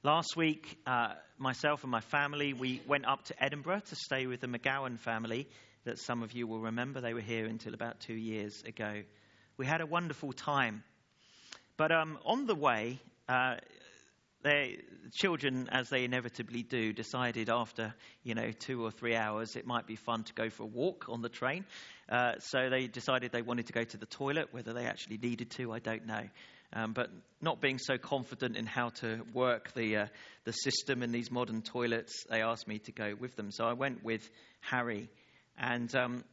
Last 0.04 0.36
week, 0.36 0.78
uh, 0.86 1.14
myself 1.38 1.84
and 1.84 1.92
my 1.92 2.02
family, 2.02 2.54
we 2.54 2.82
went 2.88 3.08
up 3.08 3.24
to 3.26 3.44
Edinburgh 3.44 3.82
to 3.90 3.96
stay 3.96 4.28
with 4.28 4.42
the 4.42 4.48
McGowan 4.48 5.00
family 5.00 5.48
that 5.86 6.00
some 6.00 6.24
of 6.24 6.34
you 6.34 6.48
will 6.48 6.60
remember. 6.60 7.02
They 7.02 7.14
were 7.14 7.22
here 7.22 7.46
until 7.46 7.74
about 7.74 8.00
two 8.00 8.14
years 8.14 8.62
ago. 8.66 9.02
We 9.58 9.66
had 9.66 9.82
a 9.82 9.86
wonderful 9.86 10.34
time. 10.34 10.84
But 11.78 11.92
um, 11.92 12.20
on 12.26 12.46
the 12.46 12.56
way, 12.56 13.00
uh, 13.32 13.56
the 14.44 14.76
children, 15.14 15.70
as 15.72 15.90
they 15.90 16.04
inevitably 16.04 16.64
do, 16.64 16.92
decided 16.92 17.50
after 17.50 17.94
you 18.24 18.36
know 18.36 18.52
two 18.52 18.84
or 18.84 18.92
three 18.92 19.16
hours 19.16 19.56
it 19.56 19.66
might 19.66 19.88
be 19.88 19.96
fun 19.96 20.24
to 20.24 20.34
go 20.34 20.50
for 20.50 20.64
a 20.64 20.68
walk 20.68 21.06
on 21.08 21.22
the 21.22 21.30
train. 21.30 21.64
Uh, 22.10 22.34
so 22.40 22.70
they 22.70 22.88
decided 22.88 23.32
they 23.32 23.42
wanted 23.42 23.68
to 23.68 23.74
go 23.74 23.84
to 23.86 23.98
the 23.98 24.06
toilet. 24.06 24.50
Whether 24.52 24.74
they 24.74 24.86
actually 24.86 25.18
needed 25.18 25.52
to, 25.52 25.72
I 25.72 25.80
don't 25.80 26.06
know. 26.06 26.24
Um, 26.74 26.92
but 26.94 27.10
not 27.42 27.62
being 27.62 27.78
so 27.78 27.98
confident 27.98 28.58
in 28.58 28.66
how 28.66 28.90
to 29.02 29.22
work 29.34 29.74
the 29.76 29.96
uh, 29.96 30.06
the 30.44 30.52
system 30.52 31.02
in 31.02 31.14
these 31.14 31.32
modern 31.32 31.62
toilets, 31.62 32.26
they 32.30 32.42
asked 32.42 32.68
me 32.68 32.80
to 32.80 32.92
go 32.92 33.14
with 33.18 33.38
them. 33.38 33.52
So 33.52 33.64
I 33.64 33.74
went 33.74 34.04
with 34.04 34.30
Harry, 34.60 35.10
and 35.58 35.94
um, 35.96 36.24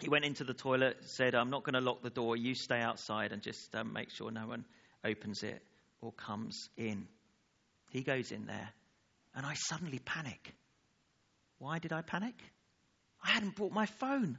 he 0.00 0.10
went 0.10 0.26
into 0.26 0.44
the 0.44 0.54
toilet. 0.54 0.96
Said, 1.06 1.34
"I'm 1.34 1.50
not 1.50 1.64
going 1.64 1.74
to 1.74 1.80
lock 1.80 2.02
the 2.02 2.10
door. 2.10 2.36
You 2.36 2.54
stay 2.54 2.80
outside 2.80 3.32
and 3.32 3.40
just 3.40 3.74
um, 3.74 3.94
make 3.94 4.10
sure 4.10 4.30
no 4.30 4.46
one 4.46 4.66
opens 5.02 5.42
it 5.42 5.62
or 6.00 6.12
comes 6.12 6.68
in." 6.76 7.08
He 7.90 8.02
goes 8.02 8.32
in 8.32 8.46
there, 8.46 8.72
and 9.34 9.46
I 9.46 9.54
suddenly 9.54 9.98
panic. 9.98 10.54
Why 11.58 11.78
did 11.78 11.92
I 11.92 12.02
panic? 12.02 12.34
I 13.22 13.30
hadn't 13.30 13.56
brought 13.56 13.72
my 13.72 13.86
phone. 13.86 14.38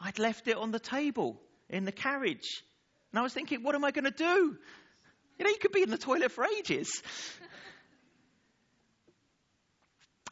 I'd 0.00 0.18
left 0.18 0.48
it 0.48 0.56
on 0.56 0.72
the 0.72 0.80
table 0.80 1.40
in 1.68 1.84
the 1.84 1.92
carriage. 1.92 2.62
And 3.12 3.20
I 3.20 3.22
was 3.22 3.32
thinking, 3.32 3.62
what 3.62 3.74
am 3.74 3.84
I 3.84 3.92
going 3.92 4.04
to 4.04 4.10
do? 4.10 4.56
You 5.38 5.44
know, 5.44 5.50
you 5.50 5.58
could 5.60 5.72
be 5.72 5.82
in 5.82 5.90
the 5.90 5.98
toilet 5.98 6.32
for 6.32 6.44
ages. 6.44 7.02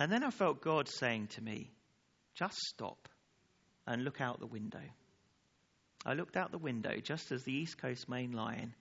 and 0.00 0.10
then 0.10 0.24
I 0.24 0.30
felt 0.30 0.60
God 0.60 0.88
saying 0.88 1.28
to 1.28 1.42
me, 1.42 1.70
just 2.34 2.58
stop 2.58 3.08
and 3.86 4.04
look 4.04 4.20
out 4.20 4.40
the 4.40 4.46
window. 4.46 4.82
I 6.04 6.14
looked 6.14 6.36
out 6.36 6.50
the 6.50 6.58
window 6.58 6.96
just 7.02 7.30
as 7.30 7.44
the 7.44 7.52
East 7.52 7.78
Coast 7.78 8.08
Main 8.08 8.32
Line 8.32 8.74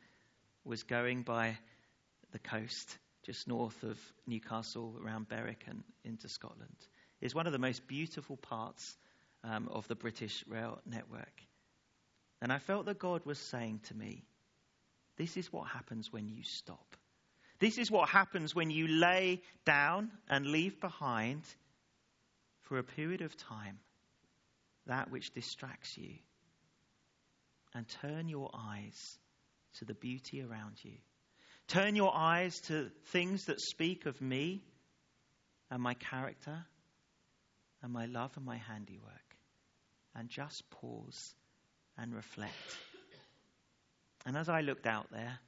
was 0.64 0.84
going 0.84 1.24
by 1.24 1.58
the 2.32 2.40
coast 2.40 2.98
just 3.26 3.48
north 3.48 3.84
of 3.84 4.00
Newcastle, 4.26 4.96
around 5.04 5.28
Berwick 5.28 5.66
and 5.68 5.84
into 6.04 6.30
Scotland. 6.30 6.76
It's 7.22 7.36
one 7.36 7.48
of 7.48 7.54
the 7.54 7.60
most 7.60 7.86
beautiful 7.88 8.38
parts 8.38 8.98
um, 9.44 9.68
of 9.72 9.88
the 9.88 9.96
British 9.96 10.44
rail 10.48 10.80
network. 10.86 11.42
And 12.42 12.52
I 12.52 12.60
felt 12.60 12.86
that 12.86 13.00
God 13.00 13.26
was 13.26 13.38
saying 13.38 13.82
to 13.90 13.96
me, 13.96 14.24
This 15.18 15.38
is 15.38 15.52
what 15.52 15.68
happens 15.68 16.12
when 16.12 16.30
you 16.30 16.44
stop. 16.44 16.96
This 17.60 17.78
is 17.78 17.92
what 17.92 18.08
happens 18.08 18.56
when 18.56 18.72
you 18.72 18.88
lay 18.88 19.42
down 19.66 20.12
and 20.30 20.48
leave 20.48 20.80
behind 20.80 21.44
for 22.62 22.78
a 22.78 22.84
period 22.84 23.22
of 23.22 23.36
time 23.36 23.80
that 24.86 25.12
which 25.12 25.34
distracts 25.34 25.98
you 25.98 26.14
and 27.76 27.86
turn 28.02 28.30
your 28.30 28.50
eyes 28.54 29.20
to 29.78 29.86
the 29.86 29.94
beauty 29.94 30.42
around 30.42 30.78
you. 30.84 30.98
Turn 31.68 31.96
your 31.96 32.16
eyes 32.16 32.60
to 32.62 32.90
things 33.12 33.46
that 33.46 33.62
speak 33.62 34.06
of 34.06 34.20
me 34.22 34.64
and 35.70 35.82
my 35.82 35.94
character 35.94 36.66
and 37.82 37.94
my 37.94 38.06
love 38.08 38.32
and 38.36 38.46
my 38.46 38.58
handiwork 38.58 39.36
and 40.16 40.30
just 40.30 40.70
pause 40.72 41.36
and 41.98 42.16
reflect. 42.16 42.54
And 44.26 44.36
as 44.36 44.50
I 44.50 44.62
looked 44.62 44.88
out 44.88 45.12
there, 45.12 45.40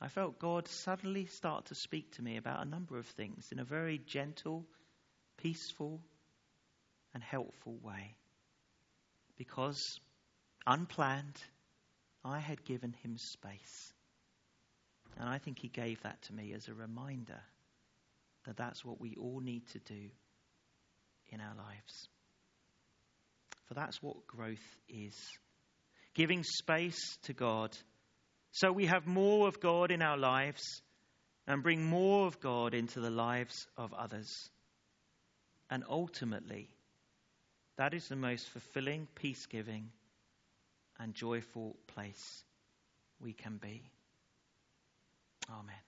I 0.00 0.08
felt 0.08 0.38
God 0.38 0.68
suddenly 0.68 1.26
start 1.26 1.66
to 1.66 1.74
speak 1.74 2.12
to 2.12 2.22
me 2.22 2.36
about 2.36 2.64
a 2.64 2.68
number 2.68 2.98
of 2.98 3.06
things 3.06 3.48
in 3.50 3.58
a 3.58 3.64
very 3.64 3.98
gentle, 3.98 4.64
peaceful, 5.38 6.00
and 7.14 7.22
helpful 7.22 7.76
way. 7.82 8.14
Because, 9.36 9.82
unplanned, 10.66 11.40
I 12.24 12.38
had 12.38 12.64
given 12.64 12.94
him 13.02 13.16
space. 13.16 13.92
And 15.18 15.28
I 15.28 15.38
think 15.38 15.58
he 15.58 15.68
gave 15.68 16.02
that 16.02 16.20
to 16.22 16.32
me 16.32 16.52
as 16.54 16.68
a 16.68 16.74
reminder 16.74 17.40
that 18.46 18.56
that's 18.56 18.84
what 18.84 19.00
we 19.00 19.16
all 19.16 19.40
need 19.40 19.66
to 19.68 19.78
do 19.80 20.10
in 21.30 21.40
our 21.40 21.54
lives. 21.56 22.08
For 23.66 23.74
that's 23.74 24.02
what 24.02 24.26
growth 24.26 24.76
is 24.88 25.14
giving 26.14 26.42
space 26.42 27.18
to 27.24 27.32
God 27.32 27.76
so 28.52 28.72
we 28.72 28.86
have 28.86 29.06
more 29.06 29.46
of 29.46 29.60
God 29.60 29.90
in 29.90 30.02
our 30.02 30.16
lives 30.16 30.82
and 31.46 31.62
bring 31.62 31.84
more 31.84 32.26
of 32.26 32.40
God 32.40 32.74
into 32.74 33.00
the 33.00 33.10
lives 33.10 33.66
of 33.76 33.92
others. 33.94 34.50
And 35.70 35.84
ultimately, 35.88 36.68
that 37.76 37.94
is 37.94 38.08
the 38.08 38.16
most 38.16 38.48
fulfilling, 38.48 39.06
peace 39.14 39.46
giving, 39.46 39.90
and 40.98 41.14
joyful 41.14 41.76
place 41.86 42.44
we 43.20 43.32
can 43.32 43.56
be. 43.56 43.90
Amen. 45.50 45.87